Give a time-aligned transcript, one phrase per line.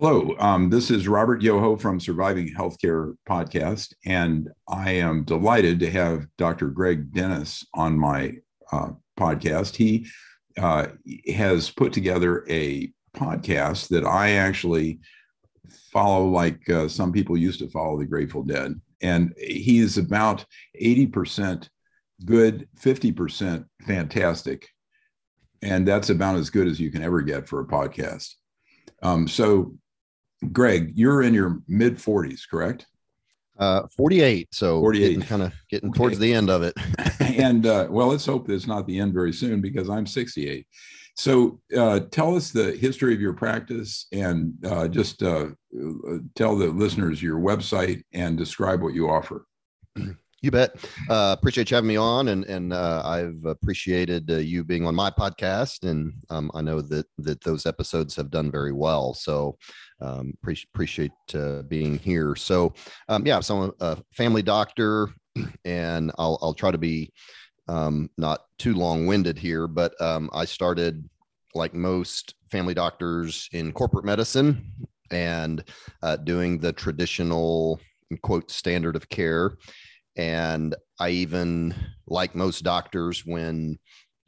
[0.00, 5.90] Hello, um, this is Robert Yoho from Surviving Healthcare Podcast, and I am delighted to
[5.92, 6.66] have Dr.
[6.66, 8.32] Greg Dennis on my
[8.72, 9.76] uh, podcast.
[9.76, 10.08] He
[10.58, 10.88] uh,
[11.32, 14.98] has put together a podcast that I actually
[15.92, 20.44] follow, like uh, some people used to follow the Grateful Dead, and he is about
[20.82, 21.68] 80%
[22.24, 24.66] good, 50% fantastic.
[25.62, 28.34] And that's about as good as you can ever get for a podcast.
[29.00, 29.76] Um, so
[30.52, 32.86] Greg, you're in your mid 40s, correct?
[33.58, 34.48] Uh, 48.
[34.52, 35.26] So 48.
[35.26, 36.74] kind of getting towards the end of it.
[37.20, 40.66] and uh, well, let's hope it's not the end very soon because I'm 68.
[41.16, 45.50] So uh, tell us the history of your practice and uh, just uh,
[46.34, 49.46] tell the listeners your website and describe what you offer.
[50.44, 50.76] You bet.
[51.08, 54.94] Uh, appreciate you having me on, and and uh, I've appreciated uh, you being on
[54.94, 59.14] my podcast, and um, I know that that those episodes have done very well.
[59.14, 59.56] So
[60.02, 62.36] um, pre- appreciate uh, being here.
[62.36, 62.74] So
[63.08, 65.08] um, yeah, so I'm a family doctor,
[65.64, 67.10] and I'll I'll try to be
[67.66, 71.08] um, not too long winded here, but um, I started
[71.54, 74.74] like most family doctors in corporate medicine
[75.10, 75.64] and
[76.02, 77.80] uh, doing the traditional
[78.20, 79.56] quote standard of care
[80.16, 81.74] and I even,
[82.06, 83.78] like most doctors, when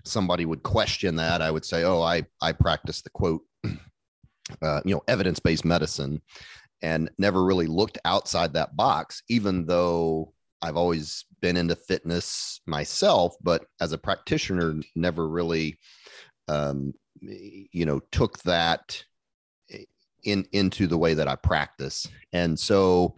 [0.05, 3.43] somebody would question that, I would say, "Oh, I I practice the quote,
[4.63, 6.23] uh, you know, evidence based medicine,"
[6.83, 13.37] and never really looked outside that box, even though I've always been into fitness myself,
[13.43, 15.79] but as a practitioner, never really,
[16.49, 19.05] um, you know, took that
[20.25, 23.17] in into the way that I practice, and so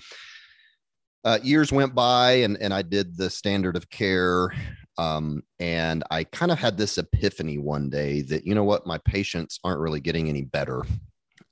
[1.24, 4.52] uh, years went by and, and I did the standard of care.
[4.96, 8.98] Um, and I kind of had this epiphany one day that, you know what, my
[8.98, 10.82] patients aren't really getting any better.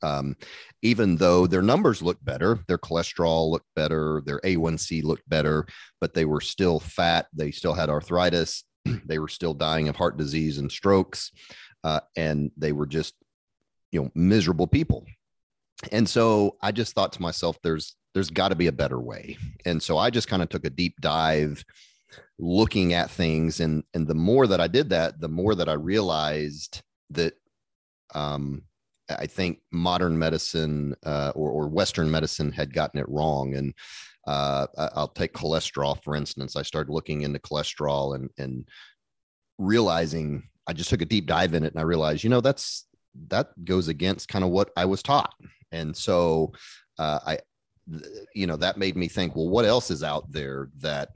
[0.02, 0.36] Um,
[0.82, 5.66] even though their numbers looked better, their cholesterol looked better, their A1C looked better,
[6.00, 7.26] but they were still fat.
[7.32, 8.64] They still had arthritis.
[9.06, 11.30] they were still dying of heart disease and strokes.
[11.84, 13.14] Uh, and they were just,
[13.92, 15.06] you know, miserable people.
[15.92, 19.36] And so I just thought to myself, there's there's got to be a better way.
[19.66, 21.62] And so I just kind of took a deep dive
[22.38, 25.74] looking at things and and the more that I did that, the more that I
[25.74, 27.34] realized that
[28.14, 28.62] um
[29.10, 33.54] I think modern medicine uh, or, or Western medicine had gotten it wrong.
[33.54, 33.74] And
[34.26, 36.56] uh, I'll take cholesterol, for instance.
[36.56, 38.66] I started looking into cholesterol and, and
[39.58, 42.86] realizing I just took a deep dive in it and I realized, you know, that's
[43.28, 45.34] that goes against kind of what I was taught.
[45.70, 46.52] And so
[46.98, 47.38] uh, I,
[48.34, 51.10] you know that made me think well what else is out there that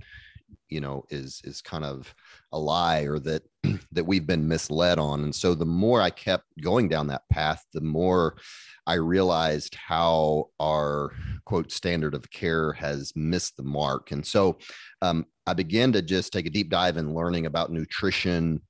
[0.69, 2.15] you know is is kind of
[2.53, 3.43] a lie or that
[3.93, 5.25] that we've been misled on?
[5.25, 8.37] And so the more i kept going down that path the more
[8.87, 11.13] i realized how our
[11.45, 14.13] quote standard of care has missed the mark.
[14.13, 14.59] And so
[15.03, 18.61] um, i began to just take a deep dive in learning about nutrition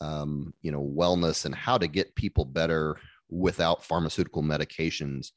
[0.00, 2.96] um, you know wellness and how to get people better
[3.28, 5.30] without pharmaceutical medications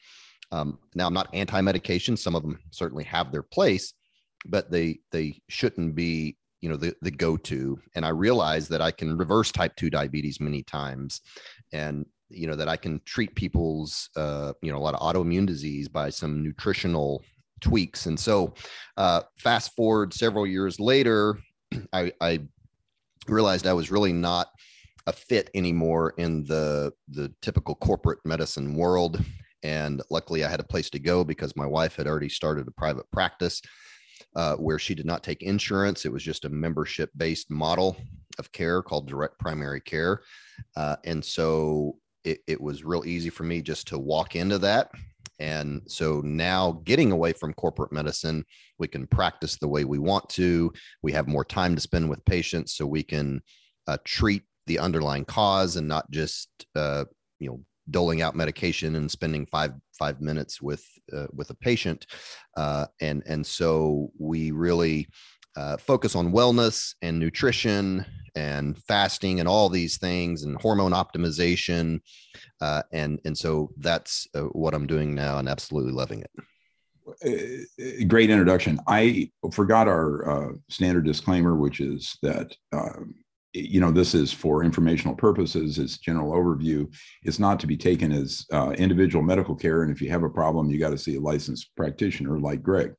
[0.51, 2.17] um, now, I'm not anti-medication.
[2.17, 3.93] Some of them certainly have their place,
[4.45, 7.79] but they they shouldn't be you know the the go-to.
[7.95, 11.21] And I realize that I can reverse type two diabetes many times,
[11.73, 15.45] and you know that I can treat people's uh, you know a lot of autoimmune
[15.45, 17.23] disease by some nutritional
[17.61, 18.05] tweaks.
[18.05, 18.53] And so,
[18.97, 21.39] uh, fast forward several years later,
[21.93, 22.41] I, I
[23.27, 24.47] realized I was really not
[25.07, 29.23] a fit anymore in the the typical corporate medicine world
[29.65, 32.71] and luckily, I had a place to go because my wife had already started a
[32.71, 33.63] private practice
[34.35, 36.05] uh, where she did not take insurance.
[36.05, 37.97] It was just a membership based model
[38.37, 40.21] of care called direct primary care.
[40.77, 44.91] Uh, and so it, it was real easy for me just to walk into that.
[45.39, 48.45] And so now getting away from corporate medicine,
[48.77, 50.71] we can practice the way we want to.
[51.01, 53.41] We have more time to spend with patients so we can
[53.87, 57.05] uh, treat the underlying cause and not just, uh,
[57.39, 62.05] you know, doling out medication and spending five five minutes with uh, with a patient,
[62.57, 65.07] uh, and and so we really
[65.55, 68.05] uh, focus on wellness and nutrition
[68.35, 71.99] and fasting and all these things and hormone optimization,
[72.61, 76.31] uh, and and so that's uh, what I'm doing now and absolutely loving it.
[77.23, 78.79] Uh, great introduction.
[78.87, 83.13] I forgot our standard disclaimer, which is that um,
[83.55, 86.91] you know this is for informational purposes it's general overview
[87.23, 90.29] it's not to be taken as uh, individual medical care and if you have a
[90.29, 92.93] problem you got to see a licensed practitioner like greg.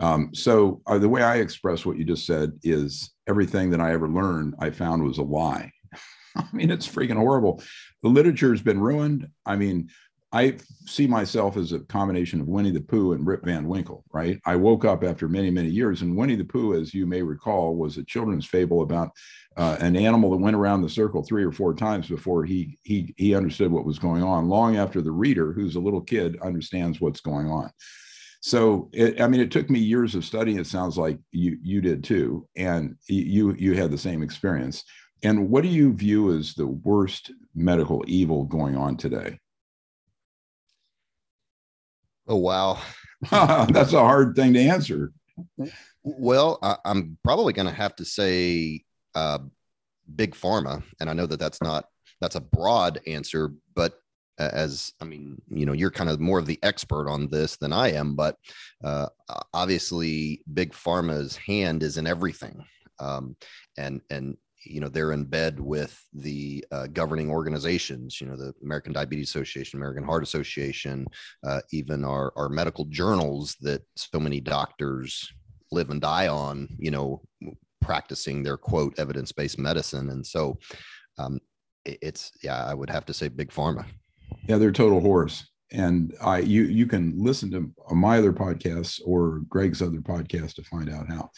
[0.00, 3.92] Um, so uh, the way i express what you just said is everything that i
[3.92, 5.70] ever learned i found was a lie.
[6.36, 7.62] I mean it's freaking horrible.
[8.02, 9.28] The literature has been ruined.
[9.46, 9.90] I mean
[10.34, 10.56] I
[10.86, 14.40] see myself as a combination of Winnie the Pooh and Rip Van Winkle, right?
[14.46, 17.76] I woke up after many, many years, and Winnie the Pooh, as you may recall,
[17.76, 19.10] was a children's fable about
[19.58, 23.12] uh, an animal that went around the circle three or four times before he he
[23.18, 24.48] he understood what was going on.
[24.48, 27.70] Long after the reader, who's a little kid, understands what's going on.
[28.40, 30.58] So, it, I mean, it took me years of studying.
[30.58, 34.82] It sounds like you you did too, and you you had the same experience.
[35.22, 39.38] And what do you view as the worst medical evil going on today?
[42.26, 42.80] Oh, wow.
[43.30, 45.12] That's a hard thing to answer.
[46.02, 48.82] Well, I, am probably going to have to say
[49.14, 49.38] uh,
[50.16, 50.82] big pharma.
[51.00, 51.86] And I know that that's not,
[52.20, 53.94] that's a broad answer, but
[54.38, 57.72] as I mean, you know, you're kind of more of the expert on this than
[57.72, 58.36] I am, but
[58.82, 59.06] uh,
[59.52, 62.64] obviously, big pharma's hand is in everything,
[62.98, 63.36] um,
[63.76, 68.52] and and you know they're in bed with the uh, governing organizations you know the
[68.62, 71.06] american diabetes association american heart association
[71.44, 75.32] uh, even our, our medical journals that so many doctors
[75.72, 77.20] live and die on you know
[77.82, 80.08] practicing their quote evidence-based medicine.
[80.10, 80.58] And so
[81.18, 81.40] um,
[81.84, 83.84] it, it's yeah i would have to say big pharma.
[84.48, 89.40] Yeah they're total horse and I you you can listen to my other podcasts or
[89.48, 91.30] Greg's other podcast to find out how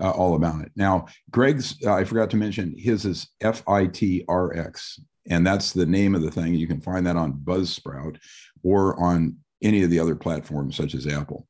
[0.00, 0.72] uh, all about it.
[0.76, 6.22] Now, Greg's uh, I forgot to mention his is FITRX, and that's the name of
[6.22, 6.54] the thing.
[6.54, 8.18] You can find that on Buzzsprout
[8.62, 11.46] or on any of the other platforms such as Apple.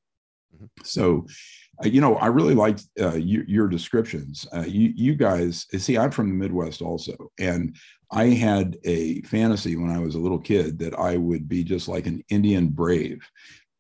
[0.55, 0.67] Mm-hmm.
[0.85, 1.27] So,
[1.83, 4.47] you know, I really liked uh, you, your descriptions.
[4.55, 7.77] Uh, you, you guys, see, I'm from the Midwest also, and
[8.11, 11.89] I had a fantasy when I was a little kid that I would be just
[11.89, 13.21] like an Indian brave.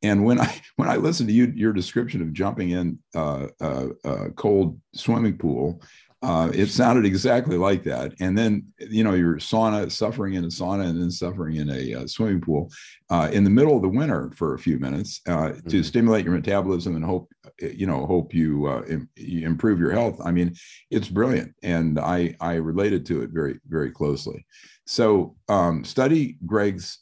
[0.02, 3.88] And when I when I listened to you, your description of jumping in uh, a,
[4.04, 5.82] a cold swimming pool,
[6.22, 8.12] uh, it sounded exactly like that.
[8.20, 11.94] And then, you know, you're sauna, suffering in a sauna and then suffering in a
[11.94, 12.70] uh, swimming pool
[13.08, 15.68] uh, in the middle of the winter for a few minutes uh, mm-hmm.
[15.68, 19.92] to stimulate your metabolism and hope, you know, hope you, uh, Im- you, improve your
[19.92, 20.20] health.
[20.24, 20.54] I mean,
[20.90, 21.54] it's brilliant.
[21.62, 24.44] And I, I related to it very, very closely.
[24.86, 26.98] So um, study Greg's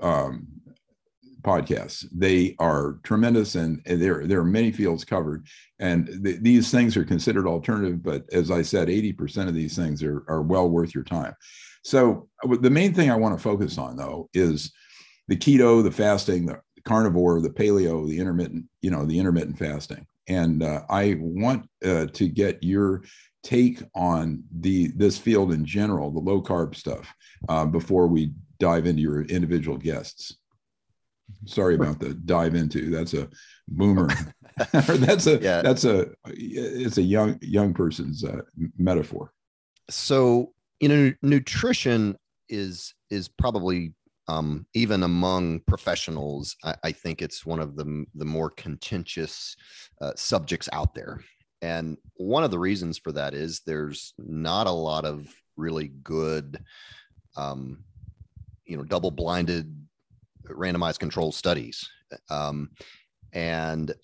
[0.00, 0.46] um,
[1.42, 2.06] podcasts.
[2.12, 5.46] They are tremendous, and there there are many fields covered.
[5.78, 9.76] And th- these things are considered alternative, but as I said, eighty percent of these
[9.76, 11.34] things are are well worth your time.
[11.84, 12.28] So
[12.60, 14.72] the main thing I want to focus on though is
[15.28, 20.06] the keto, the fasting, the carnivore, the paleo, the intermittent, you know, the intermittent fasting.
[20.28, 23.02] And uh, I want uh, to get your
[23.42, 27.12] take on the this field in general, the low carb stuff,
[27.48, 30.36] uh, before we dive into your individual guests.
[31.46, 32.90] Sorry about the dive into.
[32.90, 33.28] That's a
[33.68, 34.08] boomer.
[34.72, 35.62] that's a yeah.
[35.62, 38.42] that's a it's a young young person's uh,
[38.76, 39.32] metaphor.
[39.90, 42.16] So you know, nutrition
[42.48, 43.94] is is probably
[44.28, 46.56] um, even among professionals.
[46.64, 49.56] I, I, think it's one of the the more contentious
[50.00, 51.20] uh, subjects out there.
[51.60, 55.26] And one of the reasons for that is there's not a lot of
[55.56, 56.62] really good,
[57.36, 57.84] um,
[58.64, 59.72] you know, double blinded
[60.48, 61.88] randomized control studies.
[62.30, 62.70] Um,
[63.32, 63.94] and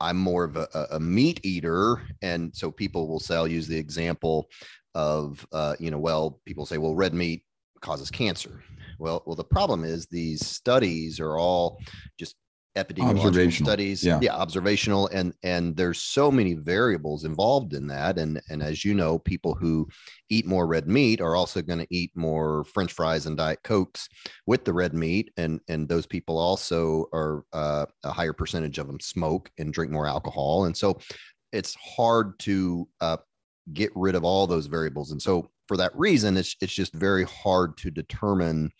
[0.00, 2.02] I'm more of a, a, meat eater.
[2.22, 4.48] And so people will say, I'll use the example
[4.94, 7.42] of, uh, you know, well, people say, well, red meat
[7.80, 8.62] causes cancer.
[9.00, 11.80] Well, well, the problem is these studies are all
[12.18, 12.36] just
[12.76, 14.20] epidemiological studies yeah.
[14.22, 18.94] yeah observational and and there's so many variables involved in that and and as you
[18.94, 19.88] know people who
[20.28, 24.08] eat more red meat are also going to eat more french fries and diet cokes
[24.46, 28.86] with the red meat and and those people also are uh, a higher percentage of
[28.86, 30.96] them smoke and drink more alcohol and so
[31.52, 33.16] it's hard to uh,
[33.72, 37.24] get rid of all those variables and so for that reason it's it's just very
[37.24, 38.70] hard to determine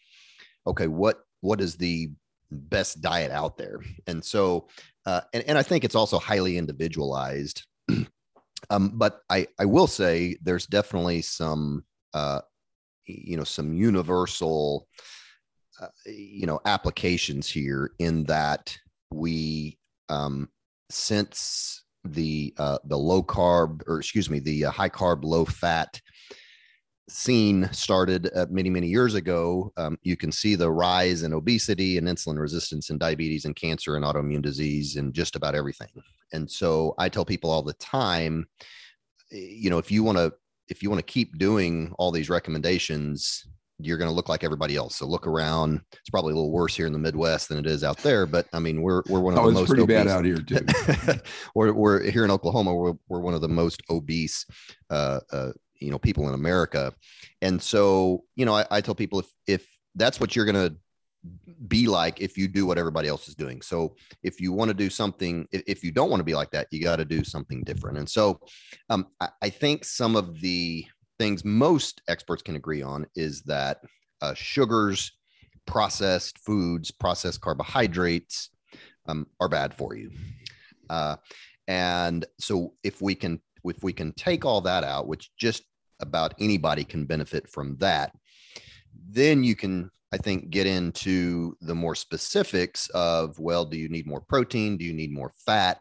[0.71, 2.11] okay what what is the
[2.51, 3.81] best diet out there.
[4.07, 4.69] And so,
[5.07, 7.65] uh, and, and I think it's also highly individualized.
[8.71, 11.85] um, but I, I will say there's definitely some,
[12.15, 12.41] uh,
[13.07, 14.87] you know, some universal,
[15.81, 18.77] uh, you know, applications here in that
[19.11, 20.49] we, um,
[20.91, 26.01] since the uh, the low carb or excuse me the uh, high carb low fat
[27.11, 31.99] scene started uh, many many years ago um, you can see the rise in obesity
[31.99, 35.89] and insulin resistance and diabetes and cancer and autoimmune disease and just about everything
[36.33, 38.47] and so i tell people all the time
[39.31, 40.33] you know if you want to
[40.69, 43.47] if you want to keep doing all these recommendations
[43.83, 44.97] you're going to look like everybody else.
[44.97, 45.81] So look around.
[45.93, 48.47] It's probably a little worse here in the Midwest than it is out there, but
[48.53, 49.97] I mean, we're we're one of oh, the most pretty obese.
[49.97, 50.67] bad out here too.
[51.55, 52.75] we're, we're here in Oklahoma.
[52.75, 54.47] We're, we're one of the most obese
[54.91, 56.95] uh, uh, you know people in America.
[57.43, 60.77] And so, you know, I, I tell people if if that's what you're going to
[61.69, 63.61] be like if you do what everybody else is doing.
[63.61, 66.69] So if you want to do something, if you don't want to be like that,
[66.71, 67.99] you got to do something different.
[67.99, 68.41] And so
[68.89, 70.87] um, I, I, think some of the
[71.19, 73.83] things most experts can agree on is that
[74.23, 75.13] uh, sugars,
[75.67, 78.51] processed foods, processed carbohydrates
[79.07, 80.11] um, are bad for you.
[80.89, 81.17] Uh,
[81.69, 85.65] and so if we can if we can take all that out, which just
[86.01, 88.13] about anybody can benefit from that,
[89.09, 94.07] then you can I think get into the more specifics of well, do you need
[94.07, 94.77] more protein?
[94.77, 95.81] Do you need more fat?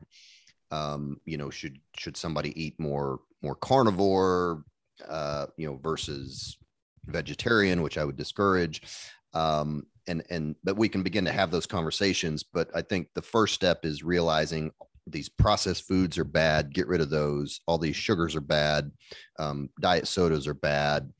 [0.72, 4.64] Um, you know, should should somebody eat more more carnivore?
[5.08, 6.58] Uh, you know, versus
[7.06, 8.82] vegetarian, which I would discourage.
[9.34, 12.44] Um, and and but we can begin to have those conversations.
[12.44, 14.72] But I think the first step is realizing
[15.12, 16.74] these processed foods are bad.
[16.74, 17.62] Get rid of those.
[17.68, 18.92] All these sugars are bad.
[19.38, 21.12] Um, diet sodas are bad.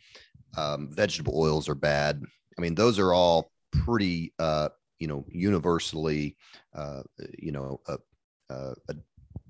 [0.58, 2.24] Um, vegetable oils are bad.
[2.58, 4.70] I mean, those are all pretty, uh,
[5.00, 6.36] you know, universally,
[6.76, 7.04] uh,
[7.38, 7.98] you know, uh,
[8.50, 8.74] uh,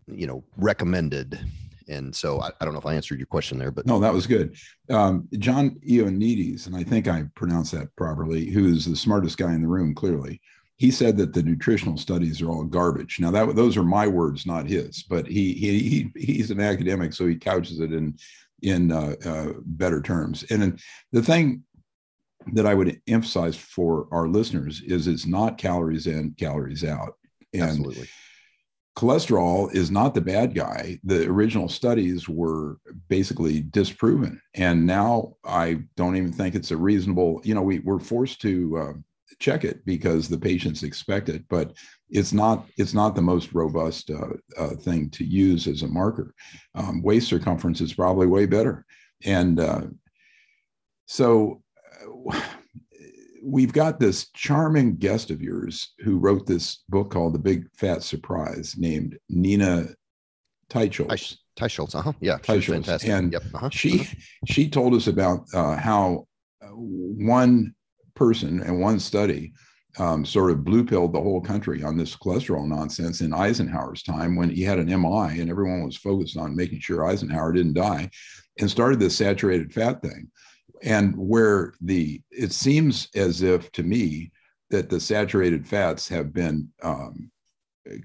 [0.08, 1.40] you know, recommended.
[1.88, 4.14] And so I, I, don't know if I answered your question there, but no, that
[4.14, 4.56] was good.
[4.92, 9.54] Um, John Ioannidis, and I think I pronounced that properly, who is the smartest guy
[9.54, 10.40] in the room, clearly
[10.80, 13.20] he said that the nutritional studies are all garbage.
[13.20, 17.14] Now that those are my words, not his, but he he, he he's an academic,
[17.14, 18.18] so he couches it in
[18.62, 20.44] in uh, uh, better terms.
[20.50, 20.82] And
[21.12, 21.64] the thing
[22.54, 27.16] that I would emphasize for our listeners is it's not calories in, calories out.
[27.54, 28.08] And Absolutely.
[28.98, 31.00] cholesterol is not the bad guy.
[31.04, 32.78] The original studies were
[33.10, 34.42] basically disproven.
[34.54, 38.78] And now I don't even think it's a reasonable, you know, we, we're forced to
[38.78, 38.94] uh,
[39.40, 41.74] check it because the patients expect it, but
[42.10, 46.34] it's not it's not the most robust uh, uh, thing to use as a marker.
[46.76, 48.86] Um, waist circumference is probably way better,
[49.26, 49.82] and uh,
[51.06, 51.62] so
[52.32, 52.42] uh,
[53.44, 58.04] we've got this charming guest of yours who wrote this book called The Big Fat
[58.04, 59.88] Surprise, named Nina
[60.70, 61.38] Teicholz.
[61.58, 62.14] Teicholz, uh-huh.
[62.20, 62.74] Yeah, Teicholz.
[62.74, 63.10] fantastic.
[63.10, 63.44] And yep.
[63.54, 63.70] uh-huh.
[63.72, 64.16] she uh-huh.
[64.46, 66.28] she told us about uh, how
[66.62, 67.74] uh, one
[68.20, 69.54] person and one study
[69.98, 74.36] um, sort of blue pilled the whole country on this cholesterol nonsense in Eisenhower's time
[74.36, 78.10] when he had an MI and everyone was focused on making sure Eisenhower didn't die
[78.60, 80.30] and started this saturated fat thing.
[80.84, 84.32] And where the, it seems as if to me
[84.70, 87.32] that the saturated fats have been um,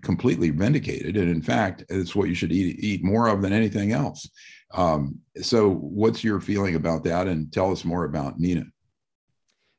[0.01, 1.17] completely vindicated.
[1.17, 4.29] And in fact, it's what you should eat, eat more of than anything else.
[4.73, 7.29] Um, so, what's your feeling about that?
[7.29, 8.65] And tell us more about Nina.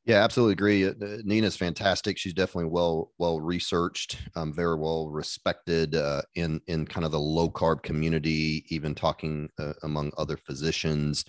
[0.06, 0.86] Yeah, absolutely agree.
[0.88, 0.94] Uh,
[1.24, 2.18] Nina's fantastic.
[2.18, 7.20] She's definitely well well researched, um, very well respected uh, in in kind of the
[7.20, 8.66] low carb community.
[8.70, 11.26] Even talking uh, among other physicians,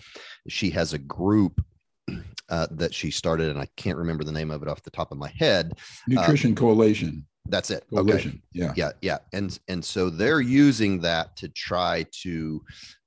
[0.47, 1.59] she has a group
[2.49, 5.11] uh, that she started, and I can't remember the name of it off the top
[5.11, 5.73] of my head.
[6.07, 7.25] Nutrition Coalition.
[7.49, 7.83] That's it.
[7.89, 8.29] Coalition.
[8.29, 8.41] Okay.
[8.53, 8.73] Yeah.
[8.75, 8.91] Yeah.
[9.01, 9.17] Yeah.
[9.33, 12.61] And and so they're using that to try to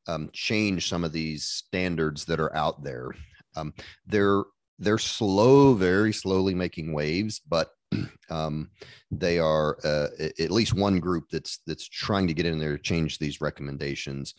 [0.09, 3.11] um, change some of these standards that are out there.
[3.55, 3.73] Um,
[4.07, 4.43] they're
[4.81, 7.71] they're slow, very slowly making waves, but
[8.31, 8.71] um,
[9.11, 10.09] they are uh,
[10.39, 14.35] at least one group that's that's trying to get in there to change these recommendations.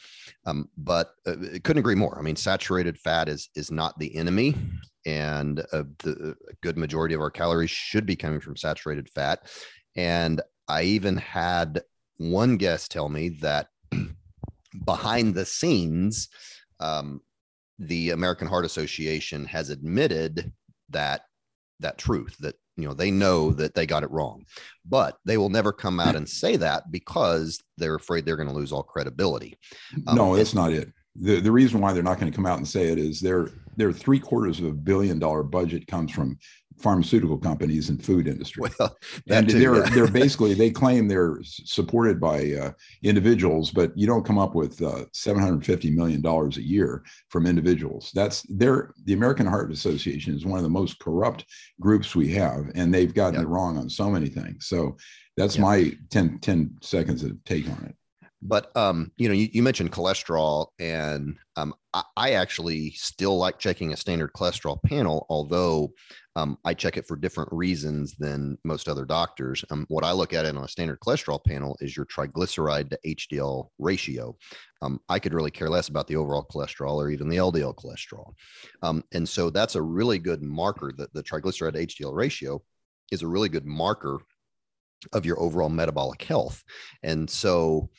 [0.45, 2.17] Um, but uh, couldn't agree more.
[2.17, 4.55] I mean, saturated fat is is not the enemy,
[5.05, 9.47] and uh, the good majority of our calories should be coming from saturated fat.
[9.95, 11.81] And I even had
[12.17, 13.67] one guest tell me that
[14.85, 16.29] behind the scenes,
[16.79, 17.21] um,
[17.87, 20.51] the American Heart Association has admitted
[20.89, 21.21] that
[21.79, 24.45] that truth that you know they know that they got it wrong.
[24.85, 28.55] But they will never come out and say that because they're afraid they're going to
[28.55, 29.57] lose all credibility.
[30.07, 30.89] Um, no that's not it.
[31.15, 33.49] The, the reason why they're not going to come out and say it is their
[33.77, 36.37] their three quarters of a billion dollar budget comes from
[36.81, 38.63] pharmaceutical companies and food industry.
[38.79, 38.97] Well,
[39.29, 39.89] and too, they're yeah.
[39.89, 42.71] they're basically they claim they're supported by uh,
[43.03, 48.11] individuals, but you don't come up with uh, 750 million dollars a year from individuals.
[48.13, 51.45] That's their the American Heart Association is one of the most corrupt
[51.79, 53.43] groups we have, and they've gotten yep.
[53.43, 54.67] it wrong on so many things.
[54.67, 54.97] So
[55.37, 55.61] that's yep.
[55.61, 57.95] my 10, 10 seconds of take on it.
[58.41, 63.59] But um, you know, you, you mentioned cholesterol, and um, I, I, actually still like
[63.59, 65.91] checking a standard cholesterol panel, although
[66.35, 69.63] um, I check it for different reasons than most other doctors.
[69.69, 72.99] Um, what I look at it on a standard cholesterol panel is your triglyceride to
[73.05, 74.35] HDL ratio.
[74.81, 78.33] Um, I could really care less about the overall cholesterol or even the LDL cholesterol,
[78.81, 80.91] um, and so that's a really good marker.
[80.97, 82.63] That the triglyceride to HDL ratio
[83.11, 84.19] is a really good marker
[85.13, 86.63] of your overall metabolic health,
[87.03, 87.91] and so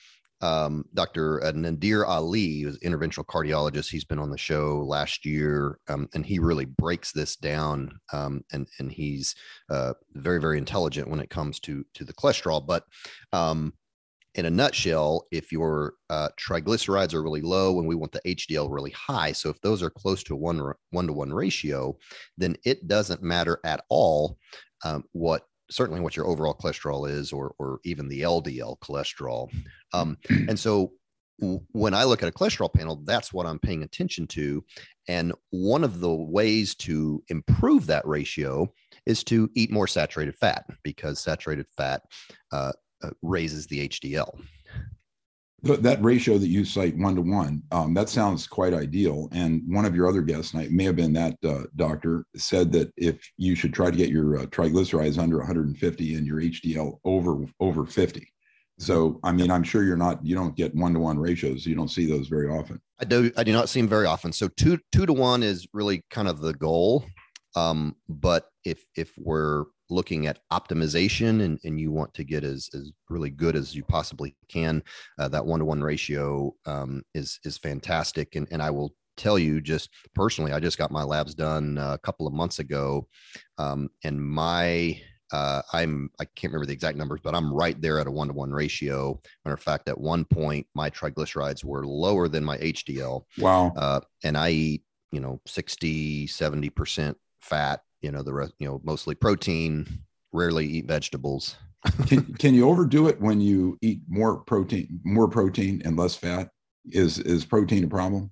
[0.43, 1.41] um, Dr.
[1.55, 3.91] Nadir Ali, who's interventional cardiologist.
[3.91, 7.99] He's been on the show last year, um, and he really breaks this down.
[8.13, 9.35] Um, and and he's
[9.71, 12.67] uh, very very intelligent when it comes to to the cholesterol.
[12.67, 12.85] But
[13.33, 13.73] um,
[14.35, 18.69] in a nutshell, if your uh, triglycerides are really low and we want the HDL
[18.71, 21.97] really high, so if those are close to one one to one ratio,
[22.37, 24.39] then it doesn't matter at all
[24.85, 29.53] um, what certainly what your overall cholesterol is, or or even the LDL cholesterol.
[29.93, 30.17] Um,
[30.49, 30.93] and so
[31.73, 34.65] when I look at a cholesterol panel, that's what I'm paying attention to.
[35.09, 38.73] And one of the ways to improve that ratio
[39.07, 42.03] is to eat more saturated fat because saturated fat
[42.53, 44.41] uh, uh, raises the HDL.
[45.63, 49.29] That ratio that you cite one to one, um, that sounds quite ideal.
[49.31, 52.73] And one of your other guests, and it may have been that uh, doctor, said
[52.73, 56.99] that if you should try to get your uh, triglycerides under 150 and your HDL
[57.05, 58.27] over over 50.
[58.83, 61.65] So, I mean, I'm sure you're not, you don't get one to one ratios.
[61.65, 62.81] You don't see those very often.
[62.99, 64.33] I do, I do not see them very often.
[64.33, 67.05] So two, two to one is really kind of the goal.
[67.55, 72.69] Um, but if, if we're looking at optimization and, and you want to get as,
[72.75, 74.83] as really good as you possibly can,
[75.19, 78.35] uh, that one to one ratio um, is, is fantastic.
[78.35, 81.99] And, and I will tell you just personally, I just got my labs done a
[81.99, 83.07] couple of months ago.
[83.59, 85.01] Um, and my,
[85.33, 88.29] uh, I'm I can't remember the exact numbers, but I'm right there at a one
[88.29, 89.19] to one ratio.
[89.45, 93.23] Matter of fact, at one point my triglycerides were lower than my HDL.
[93.39, 93.73] Wow.
[93.75, 98.69] Uh, and I eat, you know, 60, 70 percent fat you know the rest you
[98.69, 99.87] know mostly protein
[100.33, 101.57] rarely eat vegetables.
[102.07, 106.49] Can, can you overdo it when you eat more protein more protein and less fat?
[106.87, 108.31] Is is protein a problem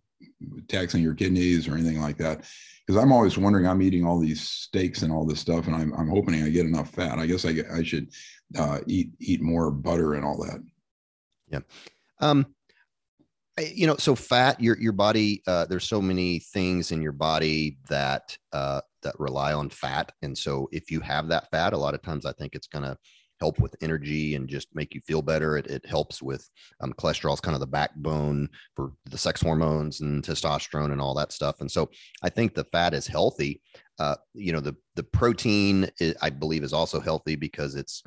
[0.68, 2.44] taxing your kidneys or anything like that?
[2.86, 5.92] Because i'm always wondering i'm eating all these steaks and all this stuff and i'm,
[5.94, 7.18] I'm hoping i get enough fat.
[7.18, 8.10] I guess i, I should
[8.56, 10.60] uh, eat eat more butter and all that.
[11.48, 11.60] Yeah.
[12.20, 12.54] Um
[13.58, 17.78] you know so fat your your body uh, there's so many things in your body
[17.88, 21.95] that uh, that rely on fat and so if you have that fat a lot
[21.95, 22.97] of times i think it's going to
[23.41, 26.47] help with energy and just make you feel better it, it helps with
[26.82, 31.15] um, cholesterol is kind of the backbone for the sex hormones and testosterone and all
[31.15, 31.89] that stuff and so
[32.23, 33.60] i think the fat is healthy
[33.99, 38.02] uh, you know the the protein is, i believe is also healthy because it's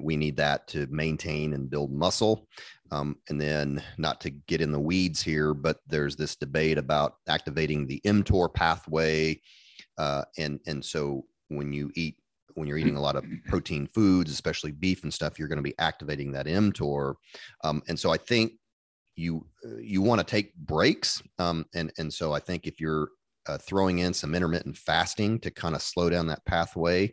[0.00, 2.46] we need that to maintain and build muscle.
[2.90, 7.14] Um, and then, not to get in the weeds here, but there's this debate about
[7.28, 9.40] activating the mTOR pathway.
[9.98, 12.16] Uh, and and so when you eat
[12.54, 15.62] when you're eating a lot of protein foods, especially beef and stuff, you're going to
[15.62, 17.14] be activating that mTOR.
[17.64, 18.52] Um, and so I think
[19.16, 19.46] you
[19.80, 21.22] you want to take breaks.
[21.38, 23.10] Um, and and so I think if you're
[23.48, 27.12] uh, throwing in some intermittent fasting to kind of slow down that pathway.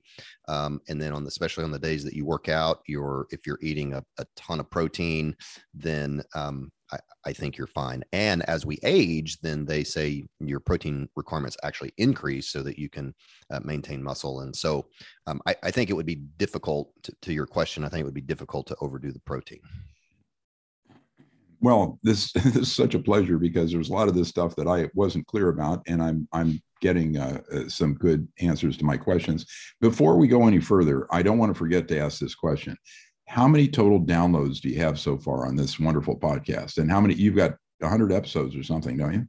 [0.49, 3.47] Um, and then on the, especially on the days that you work out, you're, if
[3.47, 5.35] you're eating a, a ton of protein,
[5.73, 8.03] then um, I, I, think you're fine.
[8.13, 12.89] And as we age, then they say your protein requirements actually increase so that you
[12.89, 13.13] can
[13.51, 14.41] uh, maintain muscle.
[14.41, 14.87] And so
[15.27, 17.83] um, I, I, think it would be difficult to, to your question.
[17.83, 19.61] I think it would be difficult to overdo the protein.
[21.61, 24.67] Well, this, this is such a pleasure because there's a lot of this stuff that
[24.67, 28.97] I wasn't clear about, and I'm I'm getting uh, uh, some good answers to my
[28.97, 29.45] questions.
[29.81, 32.77] Before we go any further, I don't want to forget to ask this question:
[33.27, 36.77] How many total downloads do you have so far on this wonderful podcast?
[36.77, 39.27] And how many you've got 100 episodes or something, don't you?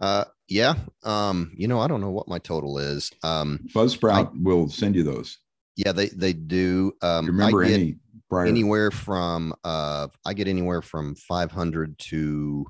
[0.00, 0.74] Uh, yeah.
[1.02, 3.10] Um, you know, I don't know what my total is.
[3.22, 5.38] Um, Buzzsprout I, will send you those.
[5.76, 6.92] Yeah, they they do.
[7.02, 7.96] Um, do remember any
[8.28, 8.46] prior?
[8.46, 12.66] Anywhere from uh, I get anywhere from 500 to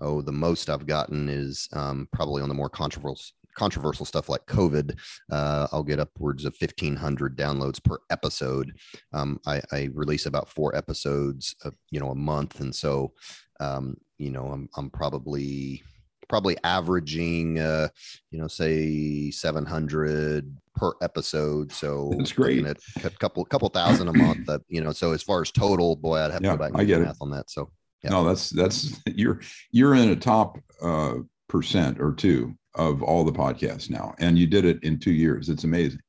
[0.00, 4.46] oh, the most I've gotten is um, probably on the more controversial controversial stuff like
[4.46, 4.96] COVID.
[5.30, 8.72] Uh, I'll get upwards of 1,500 downloads per episode.
[9.12, 13.12] Um, I, I, release about four episodes, of, you know, a month, and so
[13.60, 15.82] um, you know, I'm I'm probably
[16.28, 17.88] probably averaging, uh,
[18.30, 21.72] you know, say 700 per episode.
[21.72, 22.66] So that's great.
[22.66, 24.46] A couple, couple thousand a month.
[24.46, 24.92] That you know.
[24.92, 27.00] So as far as total, boy, I'd have yeah, to go back and I get
[27.00, 27.22] math it.
[27.22, 27.50] on that.
[27.50, 27.70] So
[28.02, 28.10] yeah.
[28.10, 29.40] no, that's that's you're
[29.70, 31.14] you're in a top uh,
[31.48, 35.48] percent or two of all the podcasts now, and you did it in two years.
[35.48, 36.00] It's amazing,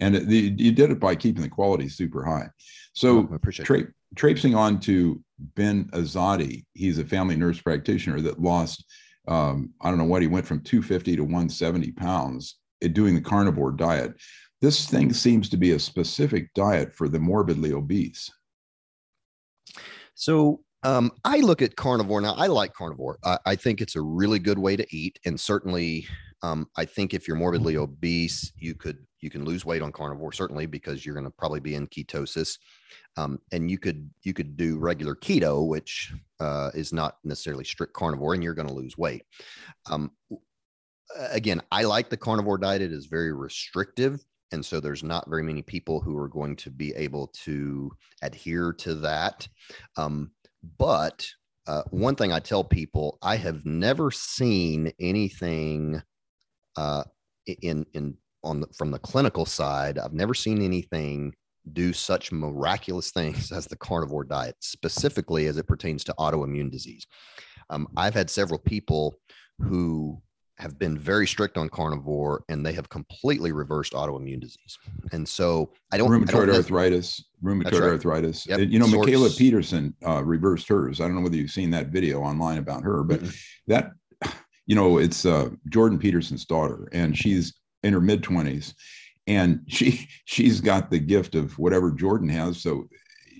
[0.00, 2.48] and it, the, you did it by keeping the quality super high.
[2.92, 8.84] So oh, tra- traipsing on to Ben Azadi, he's a family nurse practitioner that lost
[9.28, 12.56] um, I don't know what he went from 250 to 170 pounds
[12.92, 14.14] doing the carnivore diet.
[14.60, 18.30] This thing seems to be a specific diet for the morbidly obese.
[20.14, 22.34] So um, I look at carnivore now.
[22.34, 23.18] I like carnivore.
[23.24, 26.06] I, I, think it's a really good way to eat, and certainly
[26.42, 30.32] Um, I think if you're morbidly obese, you could you can lose weight on carnivore
[30.32, 32.58] certainly because you're going to probably be in ketosis,
[33.16, 37.94] um, and you could you could do regular keto, which uh, is not necessarily strict
[37.94, 39.24] carnivore, and you're going to lose weight.
[39.90, 40.12] Um,
[41.30, 45.42] again, I like the carnivore diet; it is very restrictive, and so there's not very
[45.42, 47.90] many people who are going to be able to
[48.22, 49.48] adhere to that.
[49.96, 50.30] Um,
[50.78, 51.26] but
[51.66, 56.02] uh, one thing I tell people, I have never seen anything
[56.76, 57.04] uh,
[57.46, 59.98] in in on the, from the clinical side.
[59.98, 61.34] I've never seen anything
[61.72, 67.06] do such miraculous things as the carnivore diet, specifically as it pertains to autoimmune disease.
[67.70, 69.16] Um, I've had several people
[69.58, 70.22] who
[70.58, 74.78] have been very strict on carnivore and they have completely reversed autoimmune disease.
[75.12, 77.90] And so I don't rheumatoid I don't arthritis, rheumatoid right.
[77.90, 78.46] arthritis.
[78.46, 78.60] Yep.
[78.70, 79.10] You know, Sorts.
[79.10, 81.00] Mikhaila Peterson uh, reversed hers.
[81.00, 83.30] I don't know whether you've seen that video online about her, but mm-hmm.
[83.66, 83.92] that,
[84.66, 88.74] you know, it's uh, Jordan Peterson's daughter and she's in her mid twenties
[89.26, 92.62] and she, she's got the gift of whatever Jordan has.
[92.62, 92.88] So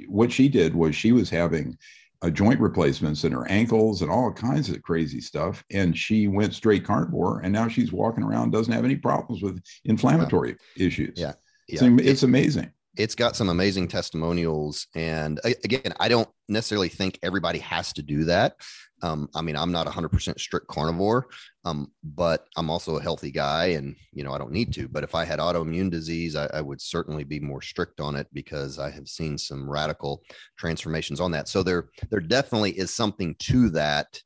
[0.06, 1.78] what she did was she was having
[2.22, 5.64] uh, joint replacements in her ankles and all kinds of crazy stuff.
[5.70, 9.62] And she went straight carnivore, and now she's walking around, doesn't have any problems with
[9.84, 11.18] inflammatory issues.
[11.18, 11.32] Yeah,
[11.68, 11.84] yeah.
[11.84, 12.70] It's, it's amazing.
[12.96, 18.24] It's got some amazing testimonials, and again, I don't necessarily think everybody has to do
[18.24, 18.56] that.
[19.02, 21.26] Um, I mean, I'm not 100% strict carnivore,
[21.64, 24.88] um, but I'm also a healthy guy, and you know I don't need to.
[24.88, 28.26] But if I had autoimmune disease, I, I, would certainly be more strict on it
[28.32, 30.22] because I have seen some radical
[30.58, 31.48] transformations on that.
[31.48, 34.20] So there, there definitely is something to that.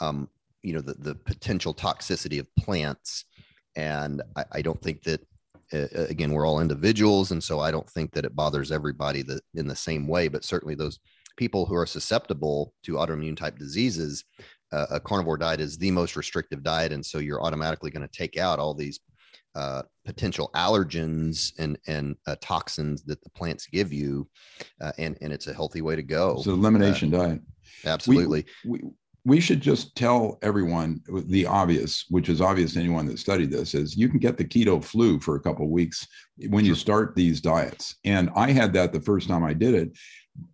[0.00, 0.28] Um,
[0.62, 3.26] you know, the the potential toxicity of plants,
[3.76, 5.20] and I, I don't think that.
[5.72, 9.66] Again, we're all individuals, and so I don't think that it bothers everybody that in
[9.66, 10.28] the same way.
[10.28, 10.98] But certainly, those
[11.36, 14.24] people who are susceptible to autoimmune type diseases,
[14.72, 16.92] uh, a carnivore diet is the most restrictive diet.
[16.92, 19.00] And so you're automatically going to take out all these
[19.54, 24.28] uh, potential allergens and and uh, toxins that the plants give you,
[24.82, 26.34] uh, and and it's a healthy way to go.
[26.36, 27.40] It's an elimination uh, diet.
[27.84, 28.44] Absolutely.
[28.64, 28.90] We, we,
[29.26, 33.74] we should just tell everyone the obvious, which is obvious to anyone that studied this,
[33.74, 36.06] is you can get the keto flu for a couple weeks
[36.48, 37.96] when you start these diets.
[38.04, 39.98] And I had that the first time I did it,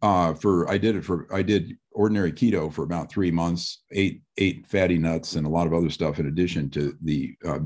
[0.00, 4.22] uh, for I did it for I did ordinary keto for about three months, ate
[4.38, 7.58] ate fatty nuts and a lot of other stuff in addition to the uh,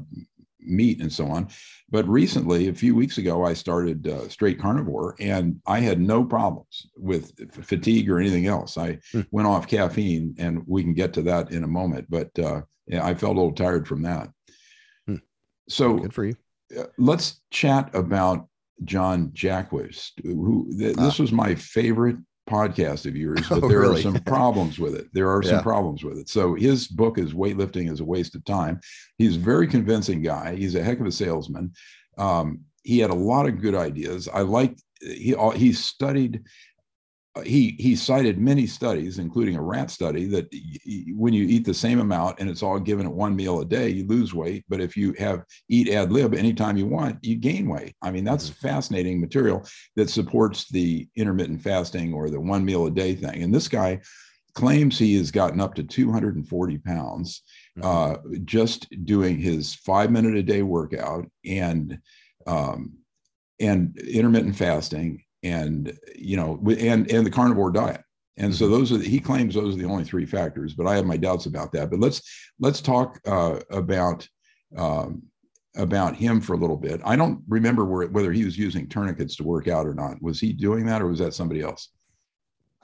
[0.66, 1.48] meat and so on.
[1.88, 6.24] But recently, a few weeks ago, I started uh, straight carnivore, and I had no
[6.24, 7.32] problems with
[7.64, 8.76] fatigue or anything else.
[8.76, 9.22] I hmm.
[9.30, 12.06] went off caffeine, and we can get to that in a moment.
[12.10, 14.30] But uh, yeah, I felt a little tired from that.
[15.06, 15.16] Hmm.
[15.68, 16.36] So good for you.
[16.76, 18.48] Uh, let's chat about
[18.84, 21.22] John Jaquish, who th- this ah.
[21.22, 22.16] was my favorite
[22.48, 24.00] podcast of yours, but oh, there really?
[24.00, 25.06] are some problems with it.
[25.12, 25.50] There are yeah.
[25.50, 26.28] some problems with it.
[26.28, 28.80] So his book is Weightlifting is a Waste of Time.
[29.18, 30.56] He's a very convincing guy.
[30.56, 31.72] He's a heck of a salesman.
[32.18, 34.28] Um, he had a lot of good ideas.
[34.28, 36.42] I like he he studied
[37.44, 40.48] he he cited many studies, including a rat study, that
[41.14, 43.88] when you eat the same amount and it's all given at one meal a day,
[43.88, 44.64] you lose weight.
[44.68, 47.94] But if you have eat ad lib anytime you want, you gain weight.
[48.02, 48.68] I mean, that's mm-hmm.
[48.68, 53.42] fascinating material that supports the intermittent fasting or the one meal a day thing.
[53.42, 54.00] And this guy
[54.54, 57.42] claims he has gotten up to 240 pounds
[57.78, 57.86] mm-hmm.
[57.86, 61.98] uh, just doing his five minute a day workout and
[62.46, 62.94] um,
[63.60, 68.02] and intermittent fasting and you know and and the carnivore diet
[68.36, 68.74] and so mm-hmm.
[68.74, 71.46] those are he claims those are the only three factors but i have my doubts
[71.46, 72.22] about that but let's
[72.58, 74.26] let's talk uh, about
[74.76, 75.22] um,
[75.76, 79.36] about him for a little bit i don't remember where, whether he was using tourniquets
[79.36, 81.90] to work out or not was he doing that or was that somebody else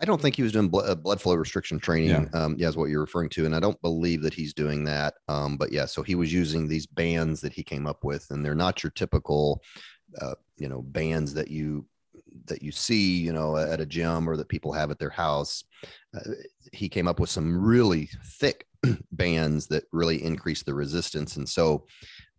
[0.03, 2.11] I don't think he was doing blood, uh, blood flow restriction training.
[2.11, 2.41] Yeah.
[2.41, 5.15] Um, yeah, is what you're referring to, and I don't believe that he's doing that.
[5.29, 8.45] Um, but yeah, so he was using these bands that he came up with, and
[8.45, 9.63] they're not your typical,
[10.21, 11.87] uh, you know, bands that you
[12.47, 15.65] that you see, you know, at a gym or that people have at their house.
[16.15, 16.31] Uh,
[16.73, 18.67] he came up with some really thick
[19.13, 21.37] bands that really increase the resistance.
[21.37, 21.87] And so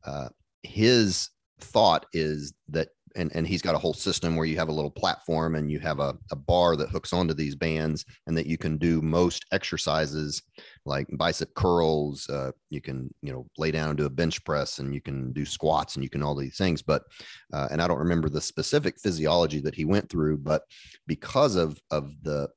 [0.06, 0.30] uh,
[0.64, 4.74] his thought is that and, and he's got a whole system where you have a
[4.74, 8.48] little platform and you have a, a bar that hooks onto these bands and that
[8.48, 10.42] you can do most exercises
[10.86, 14.80] like bicep curls uh, you can you know lay down and do a bench press
[14.80, 16.82] and you can do squats and you can all these things.
[16.82, 17.04] But
[17.54, 20.64] uh, and i don't remember the specific physiology that he went through but
[21.08, 22.50] because of of the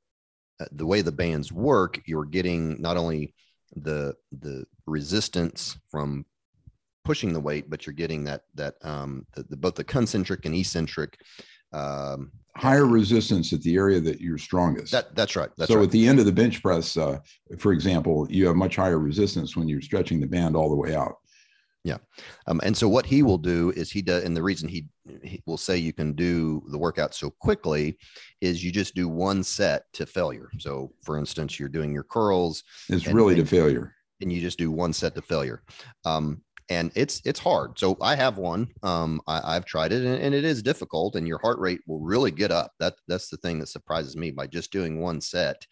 [0.61, 3.35] uh, the way the bands work you're getting not only
[3.77, 6.25] the the resistance from
[7.07, 10.55] pushing the weight, but you're getting that that um, the, the, both the concentric and
[10.55, 11.19] eccentric
[11.73, 14.93] um, higher resistance at the area that you're strongest.
[14.93, 15.51] That, that's right.
[15.57, 15.85] That's so right.
[15.85, 17.19] at the end of the bench press, uh,
[17.59, 20.95] for example, you have much higher resistance when you're stretching the band all the way
[20.95, 21.17] out.
[21.85, 21.99] Yeah.
[22.49, 24.89] Um, and so what he will do is he does, and the reason he,
[25.23, 27.97] he will say you can do the workout so quickly
[28.41, 30.49] is you just do one set to failure.
[30.59, 32.65] So for instance, you're doing your curls.
[32.89, 33.95] It's really to failure.
[34.21, 35.63] And you just do one set to failure.
[36.05, 37.79] Um, and it's it's hard.
[37.79, 38.69] So I have one.
[38.83, 41.15] Um, I, have tried it, and, and, it is difficult.
[41.17, 42.73] And your heart rate will really get up.
[42.81, 45.67] That that's the thing that surprises me by just doing one set.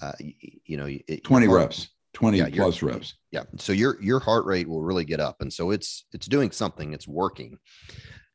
[0.00, 0.32] Uh, you,
[0.64, 1.88] you know, it, twenty heart, reps.
[2.14, 3.14] 20 yeah, plus reps.
[3.30, 3.44] Yeah.
[3.58, 5.36] So your your heart rate will really get up.
[5.40, 7.58] And so it's it's doing something, it's working.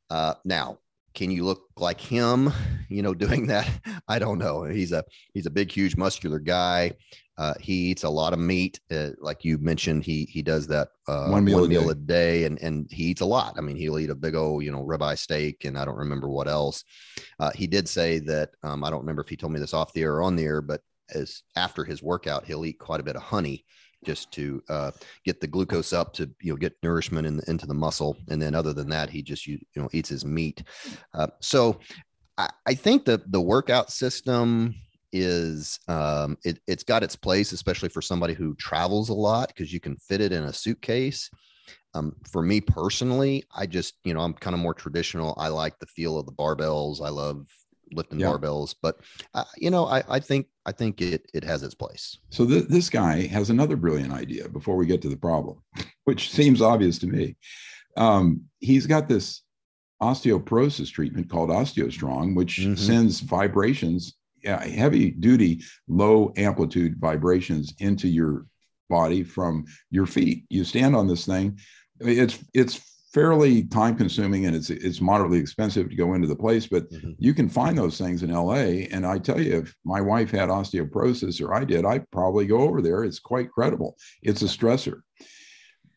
[0.10, 0.78] Uh now
[1.13, 2.52] can you look like him
[2.89, 3.69] you know doing that?
[4.08, 4.63] I don't know.
[4.63, 6.93] He's a he's a big huge muscular guy.
[7.36, 8.80] Uh, he eats a lot of meat.
[8.91, 11.89] Uh, like you mentioned he he does that uh, one meal, one a, meal day.
[11.89, 12.43] a, day.
[12.45, 13.56] and and he eats a lot.
[13.58, 16.30] I mean he'll eat a big old you know ribeye steak and i don't remember
[16.30, 16.84] what else.
[17.39, 19.93] Uh, he did say that um, i don't remember if he told me this off
[19.93, 20.82] the air or on the air but
[21.13, 23.65] as after his workout, he'll eat quite a bit of honey
[24.04, 24.92] just to uh,
[25.26, 28.56] get the glucose up to you know get nourishment in, into the muscle, and then
[28.56, 30.63] other than that, he just you, you know eats his meat.
[31.13, 31.80] Uh, so
[32.38, 34.76] I, I think that the workout system
[35.12, 39.72] is um, it, it's got its place, especially for somebody who travels a lot because
[39.72, 41.30] you can fit it in a suitcase.
[41.96, 45.36] Um, for me personally, I just, you know, I'm kind of more traditional.
[45.38, 47.06] I like the feel of the barbells.
[47.06, 47.48] I love
[47.92, 48.28] lifting yeah.
[48.28, 48.74] barbells.
[48.82, 48.98] But
[49.34, 52.17] uh, you know, I, I think I think it it has its place.
[52.30, 55.62] So th- this guy has another brilliant idea before we get to the problem,
[56.06, 57.36] which seems obvious to me.
[57.97, 59.41] Um, he's got this
[60.02, 62.76] osteoporosis treatment called OsteoStrong, which mm-hmm.
[62.76, 68.45] sends vibrations, yeah, heavy duty, low amplitude vibrations into your
[68.89, 70.45] body from your feet.
[70.49, 71.60] You stand on this thing.
[71.99, 76.65] It's it's fairly time consuming and it's it's moderately expensive to go into the place
[76.65, 77.12] but mm-hmm.
[77.19, 80.49] you can find those things in LA and I tell you if my wife had
[80.49, 83.04] osteoporosis or I did I'd probably go over there.
[83.04, 83.95] It's quite credible.
[84.23, 85.02] It's a stressor.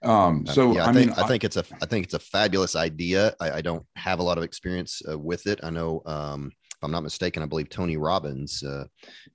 [0.02, 2.14] Um uh, so yeah, I, I think, mean I think it's a I think it's
[2.14, 3.34] a fabulous idea.
[3.40, 5.60] I, I don't have a lot of experience uh, with it.
[5.62, 8.84] I know um if I'm not mistaken, I believe Tony Robbins, uh,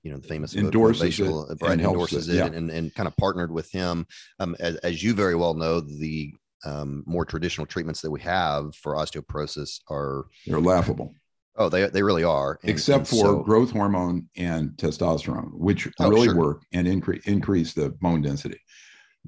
[0.04, 2.46] you know, the famous endorses it, Brad endorses it, it yeah.
[2.46, 4.06] and, and kind of partnered with him.
[4.38, 6.32] Um, as, as, you very well know, the
[6.64, 11.14] um, more traditional treatments that we have for osteoporosis are they're laughable.
[11.56, 12.58] Oh, they they really are.
[12.62, 16.36] And, Except and for so, growth hormone and testosterone, which oh, really sure.
[16.36, 18.60] work and increase increase the bone density.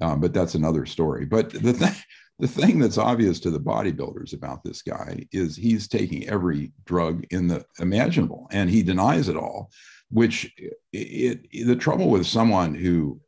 [0.00, 1.26] Um, but that's another story.
[1.26, 1.94] But the thing
[2.38, 7.24] the thing that's obvious to the bodybuilders about this guy is he's taking every drug
[7.30, 9.70] in the imaginable and he denies it all
[10.10, 10.52] which
[10.92, 13.20] it, it, the trouble with someone who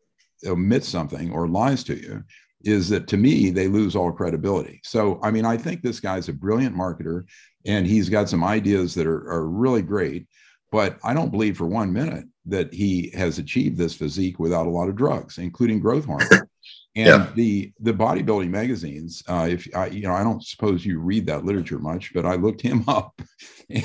[0.47, 2.23] omits something or lies to you
[2.67, 4.81] is that to me they lose all credibility.
[4.85, 7.25] So I mean, I think this guy's a brilliant marketer,
[7.65, 10.27] and he's got some ideas that are, are really great.
[10.73, 14.71] But I don't believe for one minute that he has achieved this physique without a
[14.71, 16.29] lot of drugs, including growth hormone.
[16.97, 17.31] And yeah.
[17.35, 21.45] the the bodybuilding magazines, uh, if I you know, I don't suppose you read that
[21.45, 23.21] literature much, but I looked him up,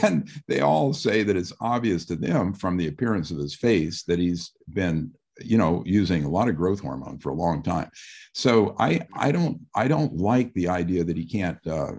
[0.01, 4.03] and they all say that it's obvious to them from the appearance of his face
[4.03, 5.11] that he's been
[5.43, 7.89] you know using a lot of growth hormone for a long time.
[8.33, 11.93] So i i don't i don't like the idea that he can't uh,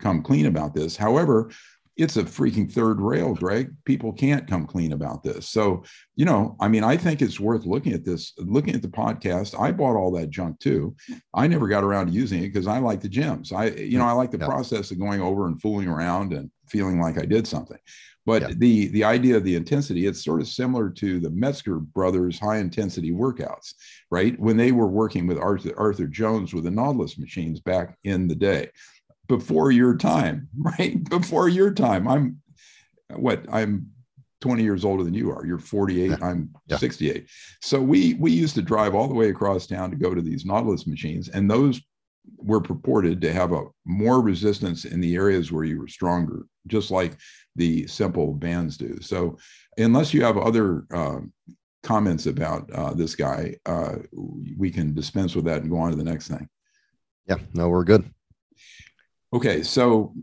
[0.00, 0.96] come clean about this.
[0.96, 1.50] However
[1.96, 3.70] it's a freaking third rail greg.
[3.84, 5.48] People can't come clean about this.
[5.48, 5.84] So
[6.16, 9.58] you know i mean i think it's worth looking at this looking at the podcast.
[9.58, 10.94] I bought all that junk too.
[11.34, 14.06] I never got around to using it because i like the gyms i you know
[14.06, 14.46] i like the yeah.
[14.46, 17.78] process of going over and fooling around and feeling like i did something
[18.24, 18.48] but yeah.
[18.56, 22.58] the the idea of the intensity, it's sort of similar to the Mentzer brothers high
[22.58, 23.74] intensity workouts,
[24.10, 24.38] right?
[24.38, 28.34] When they were working with Arthur, Arthur Jones with the Nautilus machines back in the
[28.34, 28.70] day,
[29.28, 31.02] before your time, right?
[31.08, 32.06] Before your time.
[32.06, 32.40] I'm
[33.14, 33.88] what I'm
[34.40, 35.46] 20 years older than you are.
[35.46, 36.10] You're 48.
[36.10, 36.16] Yeah.
[36.22, 36.76] I'm yeah.
[36.76, 37.28] 68.
[37.60, 40.44] So we we used to drive all the way across town to go to these
[40.44, 41.80] Nautilus machines, and those
[42.36, 46.90] were purported to have a more resistance in the areas where you were stronger, just
[46.90, 47.16] like
[47.56, 49.00] the simple bands do.
[49.00, 49.38] So,
[49.78, 51.20] unless you have other uh,
[51.82, 53.96] comments about uh, this guy, uh,
[54.56, 56.48] we can dispense with that and go on to the next thing.
[57.26, 58.10] Yeah, no, we're good.
[59.32, 60.14] Okay, so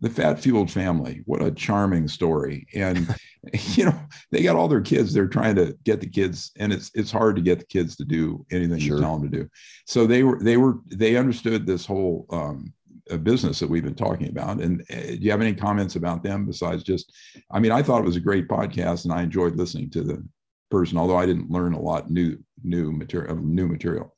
[0.00, 2.66] the fat fueled family, what a charming story.
[2.74, 3.14] And
[3.74, 3.98] you know,
[4.30, 5.12] they got all their kids.
[5.12, 8.04] They're trying to get the kids, and it's it's hard to get the kids to
[8.04, 8.96] do anything sure.
[8.96, 9.48] you tell them to do.
[9.86, 12.72] So they were they were they understood this whole um,
[13.10, 14.60] a business that we've been talking about.
[14.60, 17.12] And uh, do you have any comments about them besides just,
[17.50, 20.26] I mean, I thought it was a great podcast and I enjoyed listening to the
[20.70, 24.15] person, although I didn't learn a lot new, new material, new material.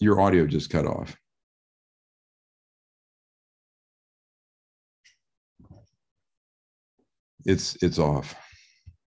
[0.00, 1.14] Your audio just cut off.
[7.44, 8.34] It's it's off.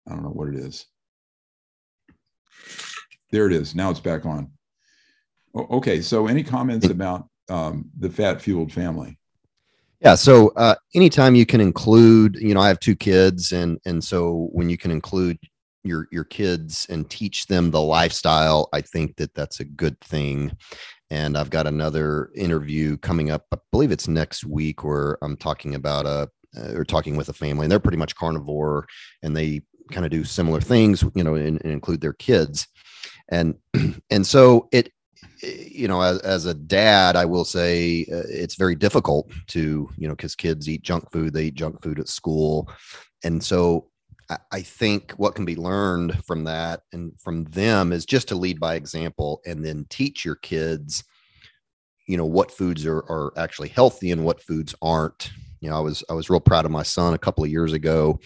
[0.07, 0.85] I don't know what it is.
[3.31, 3.73] There it is.
[3.75, 4.51] Now it's back on.
[5.55, 6.01] okay.
[6.01, 9.17] So, any comments about um, the fat fueled family?
[10.01, 10.15] Yeah.
[10.15, 14.49] So, uh, anytime you can include, you know, I have two kids, and and so
[14.51, 15.37] when you can include
[15.83, 20.55] your your kids and teach them the lifestyle, I think that that's a good thing.
[21.09, 23.45] And I've got another interview coming up.
[23.51, 27.33] I believe it's next week, where I'm talking about a uh, or talking with a
[27.33, 28.87] family, and they're pretty much carnivore,
[29.21, 32.67] and they kind of do similar things, you know, and, and include their kids.
[33.29, 33.55] And
[34.09, 34.91] and so it
[35.41, 40.07] you know as, as a dad i will say uh, it's very difficult to you
[40.07, 42.69] know because kids eat junk food they eat junk food at school
[43.23, 43.87] and so
[44.51, 48.59] I, think what can be learned from that and from them is just to lead
[48.59, 51.03] by example and then teach your kids
[52.07, 55.79] you know what foods are, are actually healthy and what foods aren't you know i
[55.79, 58.19] was i was real proud of my son a couple of years ago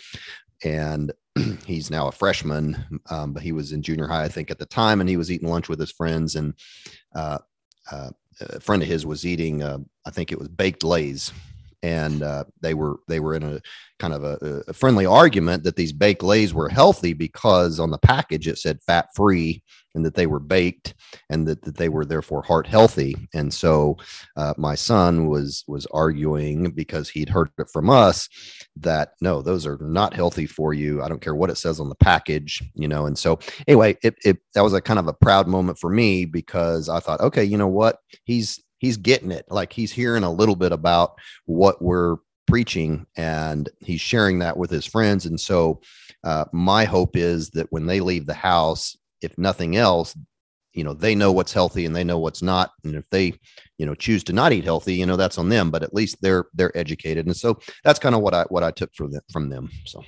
[0.63, 1.11] and
[1.65, 4.65] he's now a freshman, um, but he was in junior high, I think, at the
[4.65, 6.35] time, and he was eating lunch with his friends.
[6.35, 6.53] And
[7.15, 7.39] uh,
[7.91, 8.09] uh,
[8.41, 11.31] a friend of his was eating, uh, I think it was baked Lay's,
[11.83, 13.61] and uh, they were they were in a
[13.99, 17.97] kind of a, a, friendly argument that these baked Lay's were healthy because on the
[17.97, 19.63] package it said fat free
[19.95, 20.93] and that they were baked
[21.31, 23.15] and that, that they were therefore heart healthy.
[23.33, 23.97] And so
[24.35, 28.29] uh, my son was was arguing because he'd heard it from us
[28.75, 31.01] that no those are not healthy for you.
[31.01, 33.07] I don't care what it says on the package you know?
[33.07, 36.25] And so anyway it, it that was a kind of a proud moment for me
[36.25, 37.99] because i thought okay you know what?
[38.25, 39.45] He's he's getting it.
[39.49, 44.69] Like he's hearing a little bit about what we're preaching and he's sharing that with
[44.69, 45.25] his friends.
[45.25, 45.81] And so
[46.23, 50.15] uh, my hope is that when they leave the house if nothing else
[50.73, 52.71] you know they know what's healthy and they know what's not.
[52.83, 53.33] And if they
[53.77, 56.17] you know choose to not eat healthy you know that's on them but at least
[56.21, 57.25] they're they're educated.
[57.25, 60.03] And so that's kind of what i what i took from them from them so.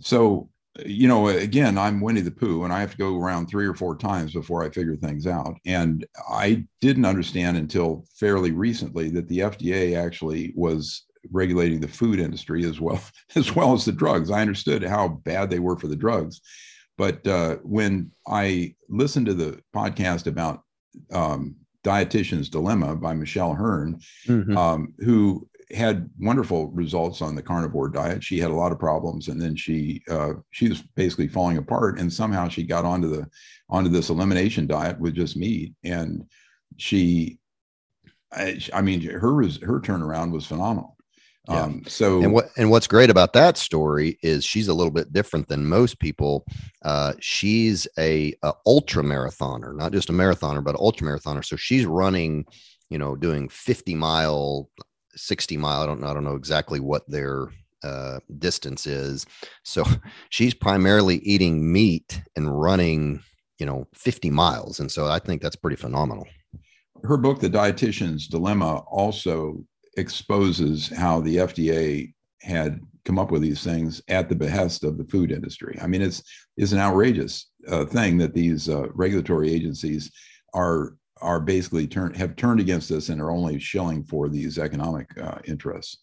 [0.00, 0.48] So
[0.86, 3.74] you know, again, I'm Winnie the Pooh, and I have to go around three or
[3.74, 5.56] four times before I figure things out.
[5.66, 12.18] And I didn't understand until fairly recently that the FDA actually was regulating the food
[12.18, 13.00] industry as well
[13.36, 14.30] as well as the drugs.
[14.30, 16.40] I understood how bad they were for the drugs,
[16.96, 20.62] but uh, when I listened to the podcast about
[21.12, 24.56] um, Dietitian's Dilemma by Michelle Hurn, mm-hmm.
[24.56, 28.22] um, who had wonderful results on the carnivore diet.
[28.22, 31.98] She had a lot of problems, and then she uh, she was basically falling apart.
[31.98, 33.28] And somehow she got onto the
[33.68, 36.24] onto this elimination diet with just meat, and
[36.76, 37.38] she,
[38.32, 40.96] I, I mean, her her turnaround was phenomenal.
[41.48, 41.62] Yeah.
[41.62, 45.12] Um, so and what and what's great about that story is she's a little bit
[45.12, 46.44] different than most people.
[46.82, 51.44] Uh, she's a, a ultra marathoner, not just a marathoner, but ultra marathoner.
[51.44, 52.44] So she's running,
[52.90, 54.68] you know, doing 50 mile
[55.14, 55.82] 60 mile.
[55.82, 56.08] I don't know.
[56.08, 57.48] I don't know exactly what their
[57.82, 59.26] uh, distance is.
[59.64, 59.84] So
[60.30, 63.22] she's primarily eating meat and running,
[63.58, 64.80] you know, 50 miles.
[64.80, 66.26] And so I think that's pretty phenomenal.
[67.02, 69.64] Her book, The Dietitian's Dilemma, also
[69.96, 75.04] exposes how the FDA had come up with these things at the behest of the
[75.04, 75.78] food industry.
[75.82, 76.22] I mean, it's
[76.56, 80.10] it's an outrageous uh, thing that these uh, regulatory agencies
[80.54, 85.08] are are basically turned have turned against us and are only shilling for these economic
[85.20, 85.98] uh, interests.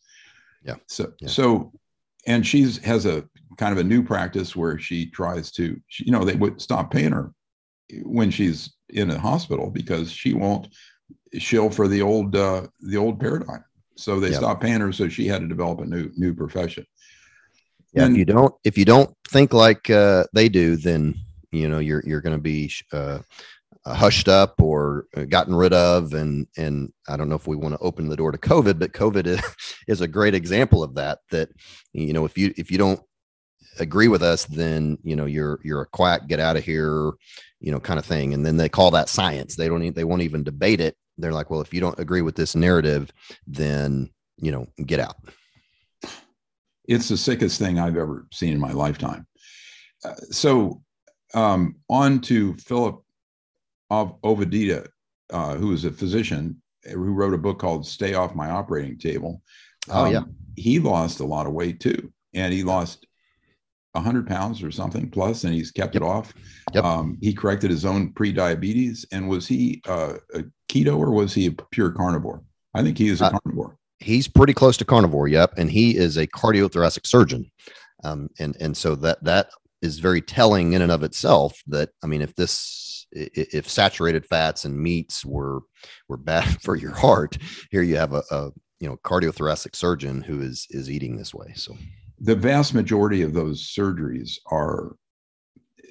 [0.63, 0.75] Yeah.
[0.87, 1.27] So yeah.
[1.27, 1.71] so,
[2.25, 3.27] and she's has a
[3.57, 6.91] kind of a new practice where she tries to, she, you know, they would stop
[6.91, 7.33] paying her
[8.03, 10.67] when she's in a hospital because she won't
[11.37, 13.63] shill for the old uh, the old paradigm.
[13.95, 16.85] So they stopped paying her, so she had to develop a new new profession.
[17.93, 21.15] Yeah, and, if you don't if you don't think like uh, they do, then
[21.51, 23.19] you know you're you're going to be uh,
[23.85, 27.73] hushed up or uh, gotten rid of and and i don't know if we want
[27.73, 29.41] to open the door to covid but covid is,
[29.87, 31.49] is a great example of that that
[31.93, 32.99] you know if you if you don't
[33.79, 37.13] agree with us then you know you're you're a quack get out of here
[37.59, 38.33] you know kind of thing.
[38.33, 39.55] And then they call that science.
[39.55, 40.95] They don't even, they won't even debate it.
[41.17, 43.11] They're like well if you don't agree with this narrative
[43.45, 45.17] then you know get out.
[46.85, 49.27] It's the sickest thing i've ever seen in my lifetime.
[50.03, 50.81] Uh, so
[51.33, 53.03] um, on to philip
[53.89, 54.87] of Ovadia,
[55.31, 59.41] uh, who is a physician who wrote a book called Stay Off My Operating Table.
[59.89, 60.23] Oh, um, yeah.
[60.55, 62.11] He lost a lot of weight too.
[62.33, 63.05] And he lost
[63.93, 66.03] 100 pounds or something plus, and he's kept yep.
[66.03, 66.33] it off.
[66.73, 66.83] Yep.
[66.83, 69.05] Um, he corrected his own pre-diabetes.
[69.11, 72.43] And was he uh, a keto or was he a pure carnivore?
[72.73, 73.77] I think he is a uh, carnivore.
[73.99, 75.27] He's pretty close to carnivore.
[75.27, 75.53] Yep.
[75.57, 77.51] And he is a cardiothoracic surgeon.
[78.03, 79.49] Um, and, and so that, that
[79.81, 84.65] is very telling in and of itself that, I mean, if this if saturated fats
[84.65, 85.61] and meats were
[86.07, 87.37] were bad for your heart,
[87.71, 91.53] here you have a, a you know cardiothoracic surgeon who is is eating this way.
[91.55, 91.75] So
[92.19, 94.95] the vast majority of those surgeries are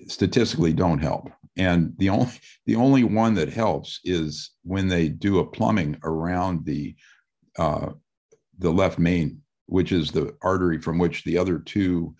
[0.06, 1.30] statistically don't help.
[1.56, 2.32] And the only
[2.66, 6.94] the only one that helps is when they do a plumbing around the
[7.58, 7.92] uh,
[8.58, 12.14] the left main, which is the artery from which the other two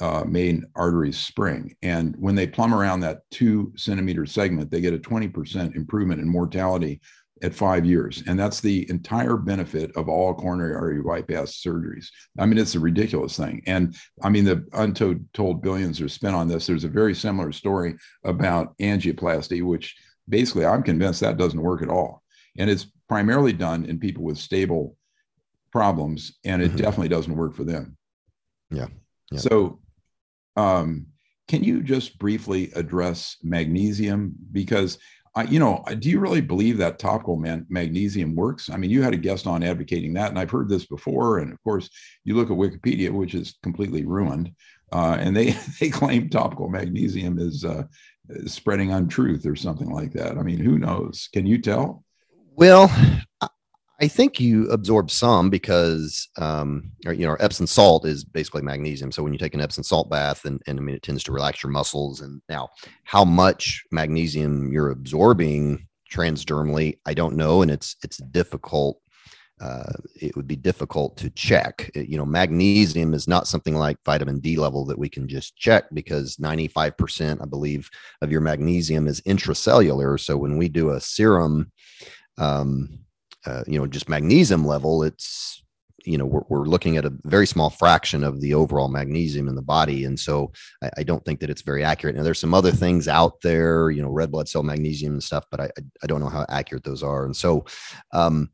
[0.00, 1.74] uh, main arteries spring.
[1.82, 6.28] And when they plumb around that two centimeter segment, they get a 20% improvement in
[6.28, 7.00] mortality
[7.42, 8.22] at five years.
[8.26, 12.08] And that's the entire benefit of all coronary artery bypass surgeries.
[12.38, 13.62] I mean, it's a ridiculous thing.
[13.66, 16.66] And I mean, the untold billions are spent on this.
[16.66, 19.96] There's a very similar story about angioplasty, which
[20.28, 22.22] basically I'm convinced that doesn't work at all.
[22.58, 24.96] And it's primarily done in people with stable
[25.72, 26.76] problems, and it mm-hmm.
[26.76, 27.96] definitely doesn't work for them.
[28.70, 28.88] Yeah.
[29.30, 29.38] yeah.
[29.38, 29.80] So,
[30.60, 31.06] um,
[31.48, 34.34] can you just briefly address magnesium?
[34.52, 34.98] Because
[35.34, 38.68] I, you know, do you really believe that topical man- magnesium works?
[38.68, 41.38] I mean, you had a guest on advocating that, and I've heard this before.
[41.38, 41.88] And of course,
[42.24, 44.52] you look at Wikipedia, which is completely ruined,
[44.92, 45.50] uh, and they
[45.80, 47.84] they claim topical magnesium is uh,
[48.46, 50.36] spreading untruth or something like that.
[50.36, 51.28] I mean, who knows?
[51.32, 52.04] Can you tell?
[52.54, 52.90] Well,
[54.02, 59.12] I think you absorb some because, um, or, you know, Epsom salt is basically magnesium.
[59.12, 61.32] So when you take an Epsom salt bath, and, and I mean, it tends to
[61.32, 62.22] relax your muscles.
[62.22, 62.70] And now,
[63.04, 69.00] how much magnesium you're absorbing transdermally, I don't know, and it's it's difficult.
[69.60, 71.90] Uh, it would be difficult to check.
[71.94, 75.54] It, you know, magnesium is not something like vitamin D level that we can just
[75.56, 77.90] check because 95%, I believe,
[78.22, 80.18] of your magnesium is intracellular.
[80.18, 81.70] So when we do a serum,
[82.38, 83.00] um,
[83.46, 85.62] uh, you know just magnesium level it's
[86.04, 89.54] you know we're, we're looking at a very small fraction of the overall magnesium in
[89.54, 90.04] the body.
[90.04, 92.16] And so I, I, don't think that it's very accurate.
[92.16, 95.44] Now there's some other things out there you know red blood cell magnesium and stuff
[95.50, 95.70] but i
[96.02, 97.24] i don't know how accurate those are.
[97.24, 97.64] And so
[98.12, 98.50] um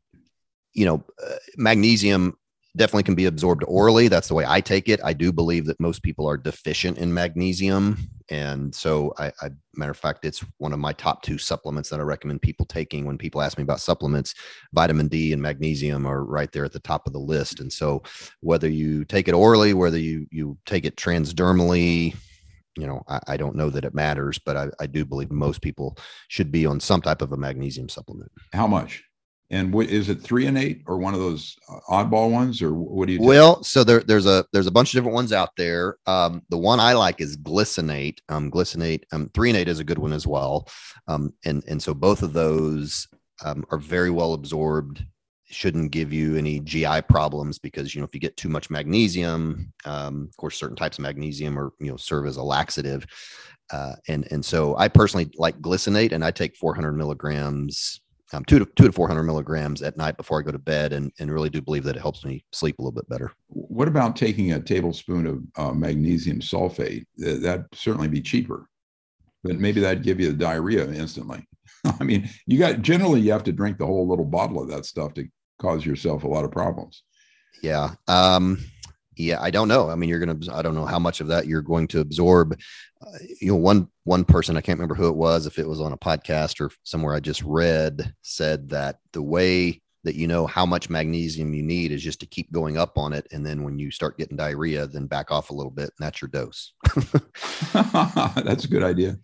[0.73, 2.37] you know uh, magnesium
[2.77, 4.07] definitely can be absorbed orally.
[4.07, 4.99] That's the way I take it.
[5.03, 7.97] I do believe that most people are deficient in magnesium.
[8.29, 11.99] And so, I, I, matter of fact, it's one of my top two supplements that
[11.99, 13.05] I recommend people taking.
[13.05, 14.35] When people ask me about supplements,
[14.73, 17.59] vitamin D and magnesium are right there at the top of the list.
[17.59, 18.03] And so,
[18.41, 22.15] whether you take it orally, whether you you take it transdermally,
[22.77, 25.61] you know, I, I don't know that it matters, but I, I do believe most
[25.61, 25.97] people
[26.27, 28.31] should be on some type of a magnesium supplement.
[28.53, 29.03] How much?
[29.49, 33.13] And what is it threonate or one of those uh, oddball ones or what do
[33.13, 33.21] you?
[33.21, 35.97] Well, so there, there's a there's a bunch of different ones out there.
[36.05, 38.17] Um, the one I like is glycinate.
[38.27, 40.67] Um, glycinate, um, eight is a good one as well.
[41.07, 43.07] Um, and and so both of those
[43.45, 45.05] um, are very well absorbed.
[45.49, 49.71] Shouldn't give you any GI problems because you know if you get too much magnesium,
[49.85, 53.05] um, of course, certain types of magnesium or you know serve as a laxative.
[53.71, 58.01] Uh, and and so I personally like glycinate, and I take 400 milligrams
[58.33, 60.93] um, two to two to four hundred milligrams at night before I go to bed,
[60.93, 63.31] and and really do believe that it helps me sleep a little bit better.
[63.47, 67.05] What about taking a tablespoon of uh, magnesium sulfate?
[67.17, 68.67] That'd certainly be cheaper,
[69.43, 71.45] but maybe that'd give you the diarrhea instantly.
[71.99, 74.85] I mean, you got generally you have to drink the whole little bottle of that
[74.85, 75.27] stuff to
[75.59, 77.03] cause yourself a lot of problems.
[77.63, 77.95] Yeah.
[78.07, 78.59] Um,
[79.17, 79.89] yeah, I don't know.
[79.89, 81.99] I mean, you're going to, I don't know how much of that you're going to
[81.99, 82.59] absorb.
[83.01, 85.81] Uh, you know, one, one person, I can't remember who it was, if it was
[85.81, 90.47] on a podcast or somewhere I just read said that the way that you know
[90.47, 93.27] how much magnesium you need is just to keep going up on it.
[93.31, 96.21] And then when you start getting diarrhea, then back off a little bit and that's
[96.21, 96.73] your dose.
[97.73, 99.17] that's a good idea.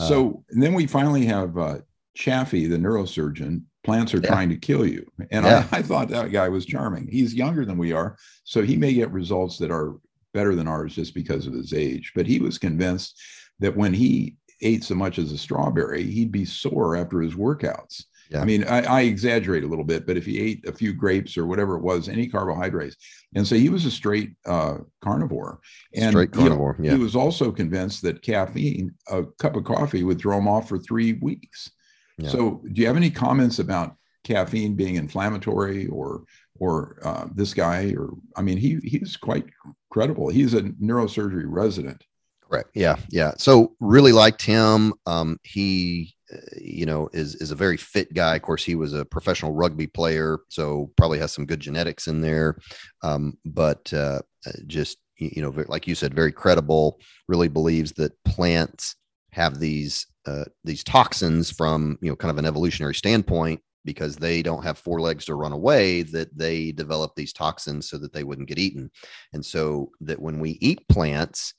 [0.00, 1.78] Uh, so uh, then we finally have uh,
[2.16, 4.28] Chaffee, the neurosurgeon, plants are yeah.
[4.28, 5.06] trying to kill you.
[5.30, 5.66] And yeah.
[5.70, 7.06] I, I, thought that guy was charming.
[7.06, 9.94] He's younger than we are, so he may get results that are
[10.32, 12.12] better than ours just because of his age.
[12.14, 13.20] But he was convinced
[13.60, 18.04] that when he ate so much as a strawberry, he'd be sore after his workouts.
[18.30, 18.40] Yeah.
[18.40, 21.36] I mean, I, I, exaggerate a little bit, but if he ate a few grapes
[21.36, 22.96] or whatever it was, any carbohydrates,
[23.34, 25.60] and so he was a straight uh, carnivore.
[25.94, 26.76] And straight carnivore.
[26.80, 26.94] He, yeah.
[26.94, 30.78] he was also convinced that caffeine, a cup of coffee, would throw him off for
[30.78, 31.70] three weeks.
[32.18, 32.28] Yeah.
[32.28, 36.24] So, do you have any comments about caffeine being inflammatory, or
[36.58, 39.46] or uh, this guy, or I mean, he he's quite
[39.90, 40.28] credible.
[40.28, 42.04] He's a neurosurgery resident.
[42.48, 42.70] Correct.
[42.74, 43.32] Yeah, yeah.
[43.38, 44.94] So really liked him.
[45.06, 48.36] Um, he, uh, you know, is is a very fit guy.
[48.36, 52.20] Of course, he was a professional rugby player, so probably has some good genetics in
[52.20, 52.58] there.
[53.02, 57.00] Um, but uh, uh just you know, like you said, very credible.
[57.28, 58.96] Really believes that plants
[59.32, 64.42] have these uh, these toxins from you know kind of an evolutionary standpoint because they
[64.42, 68.24] don't have four legs to run away that they develop these toxins so that they
[68.24, 68.90] wouldn't get eaten.
[69.34, 71.52] And so that when we eat plants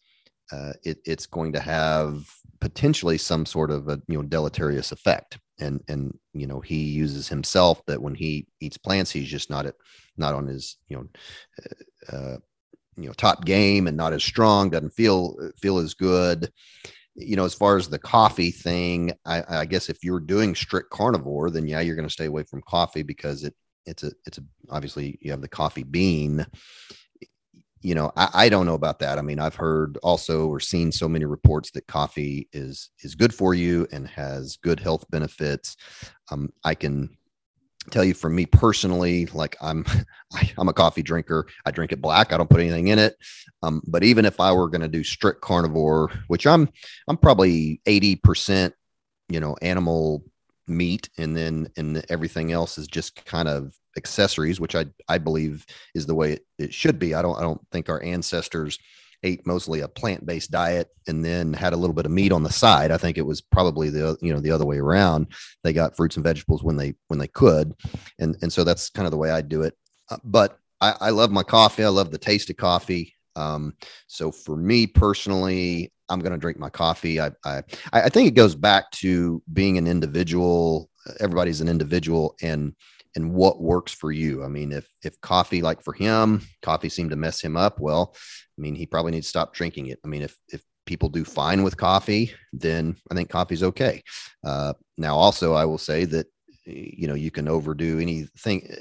[0.52, 2.28] uh, it, it's going to have
[2.62, 5.40] potentially some sort of a you know deleterious effect.
[5.60, 9.66] And and you know he uses himself that when he eats plants he's just not
[9.66, 9.76] at
[10.18, 11.08] not on his you know
[11.64, 12.38] uh, uh
[12.98, 16.52] you know top game and not as strong doesn't feel feel as good
[17.16, 20.90] you know, as far as the coffee thing, I, I guess if you're doing strict
[20.90, 23.56] carnivore, then yeah, you're going to stay away from coffee because it
[23.86, 26.46] it's a it's a obviously you have the coffee bean.
[27.82, 29.20] You know, I, I don't know about that.
[29.20, 33.34] I mean, I've heard also or seen so many reports that coffee is is good
[33.34, 35.78] for you and has good health benefits.
[36.32, 37.16] Um, I can
[37.92, 39.86] tell you from me personally like i'm
[40.34, 41.48] I, am a coffee drinker.
[41.66, 42.34] I drink it black.
[42.34, 43.16] I don't put anything in it.
[43.64, 46.70] Um, but even if i were going to do strict carnivore which i'm
[47.08, 48.74] i'm probably 80%
[49.30, 50.24] you know animal
[50.68, 55.66] meat and then and everything else is just kind of accessories which i i believe
[55.94, 57.14] is the way it, it should be.
[57.14, 58.78] I don't i don't think our ancestors
[59.26, 62.52] ate mostly a plant-based diet and then had a little bit of meat on the
[62.52, 62.92] side.
[62.92, 65.28] I think it was probably the you know the other way around.
[65.64, 67.74] They got fruits and vegetables when they when they could,
[68.20, 69.76] and and so that's kind of the way I do it.
[70.10, 71.84] Uh, but I, I, love my coffee.
[71.84, 73.16] I love the taste of coffee.
[73.36, 73.74] Um,
[74.06, 77.20] so for me personally, I'm going to drink my coffee.
[77.20, 80.90] I, I I think it goes back to being an individual.
[81.20, 82.76] Everybody's an individual, and
[83.16, 84.44] and what works for you.
[84.44, 88.14] I mean, if if coffee, like for him, coffee seemed to mess him up, well,
[88.58, 90.00] I mean, he probably needs to stop drinking it.
[90.04, 94.04] I mean, if if people do fine with coffee, then I think coffee's okay.
[94.46, 96.28] Uh, now, also, I will say that
[96.66, 98.76] you know you can overdo anything.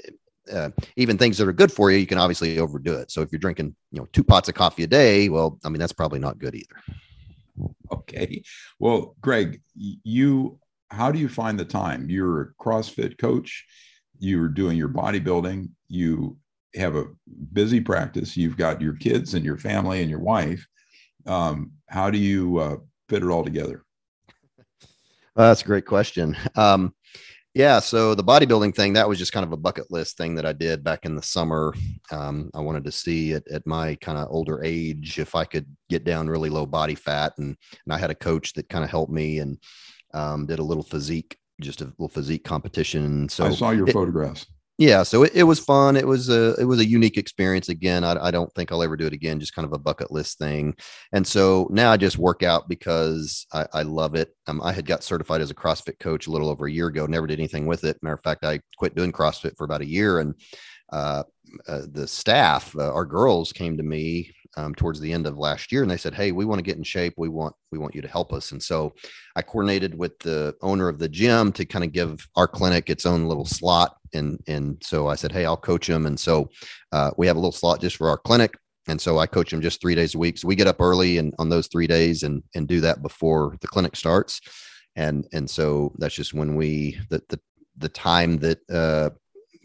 [0.51, 3.09] Uh, even things that are good for you, you can obviously overdo it.
[3.09, 5.79] So if you're drinking, you know, two pots of coffee a day, well, I mean,
[5.79, 6.75] that's probably not good either.
[7.91, 8.43] Okay.
[8.79, 10.59] Well, Greg, you,
[10.91, 12.11] how do you find the time?
[12.11, 13.65] You're a CrossFit coach
[14.19, 16.37] you're doing your bodybuilding, you
[16.75, 17.05] have a
[17.53, 20.65] busy practice, you've got your kids and your family and your wife.
[21.25, 22.77] Um, how do you uh,
[23.09, 23.83] fit it all together?
[25.35, 26.35] Well, that's a great question.
[26.55, 26.93] Um,
[27.53, 30.45] yeah, so the bodybuilding thing that was just kind of a bucket list thing that
[30.45, 31.73] I did back in the summer.
[32.11, 35.65] Um, I wanted to see at, at my kind of older age if I could
[35.89, 37.55] get down really low body fat, and
[37.85, 39.57] and I had a coach that kind of helped me and
[40.13, 43.29] um, did a little physique just a little physique competition.
[43.29, 44.45] So I saw your it, photographs.
[44.77, 45.95] Yeah, so it, it, was fun.
[45.95, 47.69] It was a it was a unique experience.
[47.69, 49.39] Again, I, I don't think I'll ever do it again.
[49.39, 50.75] Just kind of a bucket list thing.
[51.13, 54.35] And so now I just work out because I, I love it.
[54.47, 57.05] Um, I had got certified as a CrossFit coach a little over a year ago.
[57.05, 57.97] Never did anything with it.
[58.01, 60.35] Matter of fact, I quit doing CrossFit for about a year, and
[60.91, 61.23] uh,
[61.69, 65.71] uh, the staff, uh, our girls, came to me um, towards the end of last
[65.71, 67.13] year, and they said, "Hey, we want to get in shape.
[67.17, 68.93] We want we want you to help us." And so
[69.35, 73.05] I coordinated with the owner of the gym to kind of give our clinic its
[73.05, 76.49] own little slot, and and so I said, "Hey, I'll coach them." And so
[76.91, 78.55] uh, we have a little slot just for our clinic,
[78.87, 80.37] and so I coach them just three days a week.
[80.37, 83.57] So we get up early and on those three days and and do that before
[83.61, 84.41] the clinic starts,
[84.95, 87.39] and and so that's just when we the the
[87.77, 89.09] the time that uh,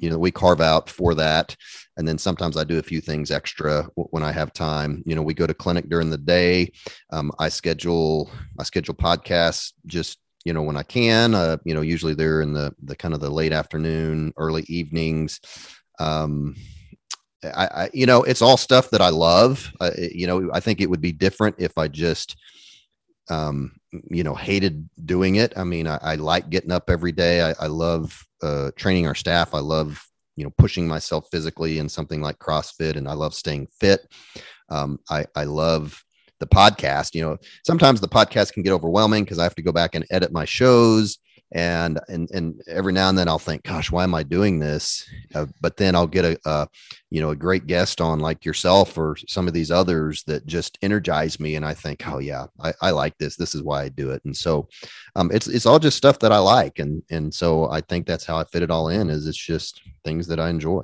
[0.01, 1.57] you know we carve out for that.
[1.97, 5.03] And then sometimes i do a few things extra when i have time.
[5.07, 6.73] You know we go to clinic during the day.
[7.11, 11.35] Um, i schedule i schedule podcasts just you know when i can.
[11.35, 15.41] Uh, you know usually they're in the the kind of the late afternoon early evenings.
[15.99, 16.57] Um,
[17.43, 19.71] I, I, you know it's all stuff that i love.
[19.81, 22.37] Uh, you know i think it would be different if i just
[23.31, 23.73] um,
[24.11, 25.53] you know, hated doing it.
[25.57, 27.43] I mean, I, I like getting up every day.
[27.43, 29.55] I, I love uh, training our staff.
[29.55, 30.05] I love,
[30.37, 34.07] you know, pushing myself physically in something like CrossFit, and I love staying fit.
[34.69, 36.03] Um, I, I love
[36.39, 37.15] the podcast.
[37.15, 40.07] You know, sometimes the podcast can get overwhelming because I have to go back and
[40.11, 41.19] edit my shows
[41.53, 45.09] and and and every now and then I'll think, gosh, why am I doing this?
[45.35, 46.69] Uh, but then I'll get a, a,
[47.11, 50.79] you know a great guest on like yourself or some of these others that just
[50.83, 53.37] energize me, and I think, oh yeah, I, I like this.
[53.37, 54.69] This is why I do it, and so
[55.17, 58.25] um, it's it's all just stuff that I like, and and so I think that's
[58.25, 59.11] how I fit it all in.
[59.11, 60.83] Is it's just things that I enjoy.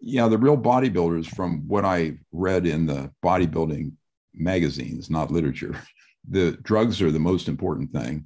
[0.00, 3.92] Yeah, the real bodybuilders, from what I read in the bodybuilding
[4.32, 5.78] magazines, not literature,
[6.28, 8.24] the drugs are the most important thing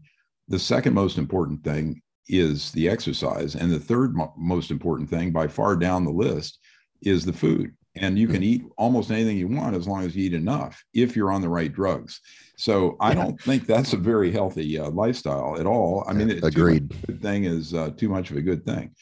[0.48, 3.54] the second most important thing is the exercise.
[3.54, 6.58] And the third mo- most important thing, by far down the list,
[7.02, 7.74] is the food.
[7.96, 8.44] And you can mm-hmm.
[8.44, 11.48] eat almost anything you want as long as you eat enough if you're on the
[11.48, 12.20] right drugs.
[12.56, 16.04] So I don't think that's a very healthy uh, lifestyle at all.
[16.06, 16.94] I mean, agreed.
[17.06, 18.94] Good thing is uh, too much of a good thing.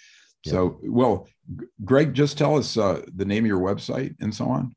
[0.46, 1.28] So, well,
[1.84, 4.74] Greg, just tell us uh, the name of your website and so on.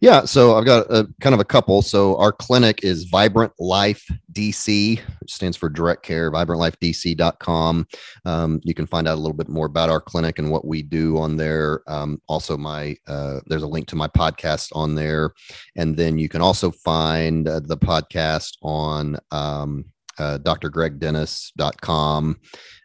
[0.00, 1.80] Yeah, so I've got a kind of a couple.
[1.80, 7.86] So our clinic is Vibrant Life DC, which stands for Direct Care, vibrantlifedc.com.
[8.24, 10.82] Um, you can find out a little bit more about our clinic and what we
[10.82, 11.82] do on there.
[11.86, 15.32] Um, also, my uh, there's a link to my podcast on there,
[15.76, 19.84] and then you can also find uh, the podcast on um,
[20.18, 22.36] uh, drgregdennis.com.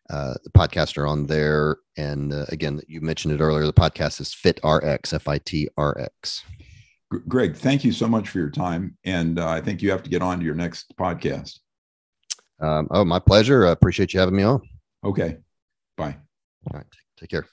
[0.10, 1.78] Uh, the podcast are on there.
[1.97, 3.66] And uh, again, you mentioned it earlier.
[3.66, 6.43] The podcast is Fit RX, F I T R X.
[7.28, 8.97] Greg, thank you so much for your time.
[9.03, 11.60] And uh, I think you have to get on to your next podcast.
[12.62, 13.66] Um, oh, my pleasure.
[13.66, 14.62] I appreciate you having me on.
[15.03, 15.38] Okay.
[15.97, 16.18] Bye.
[16.72, 16.86] All right.
[17.18, 17.47] Take care.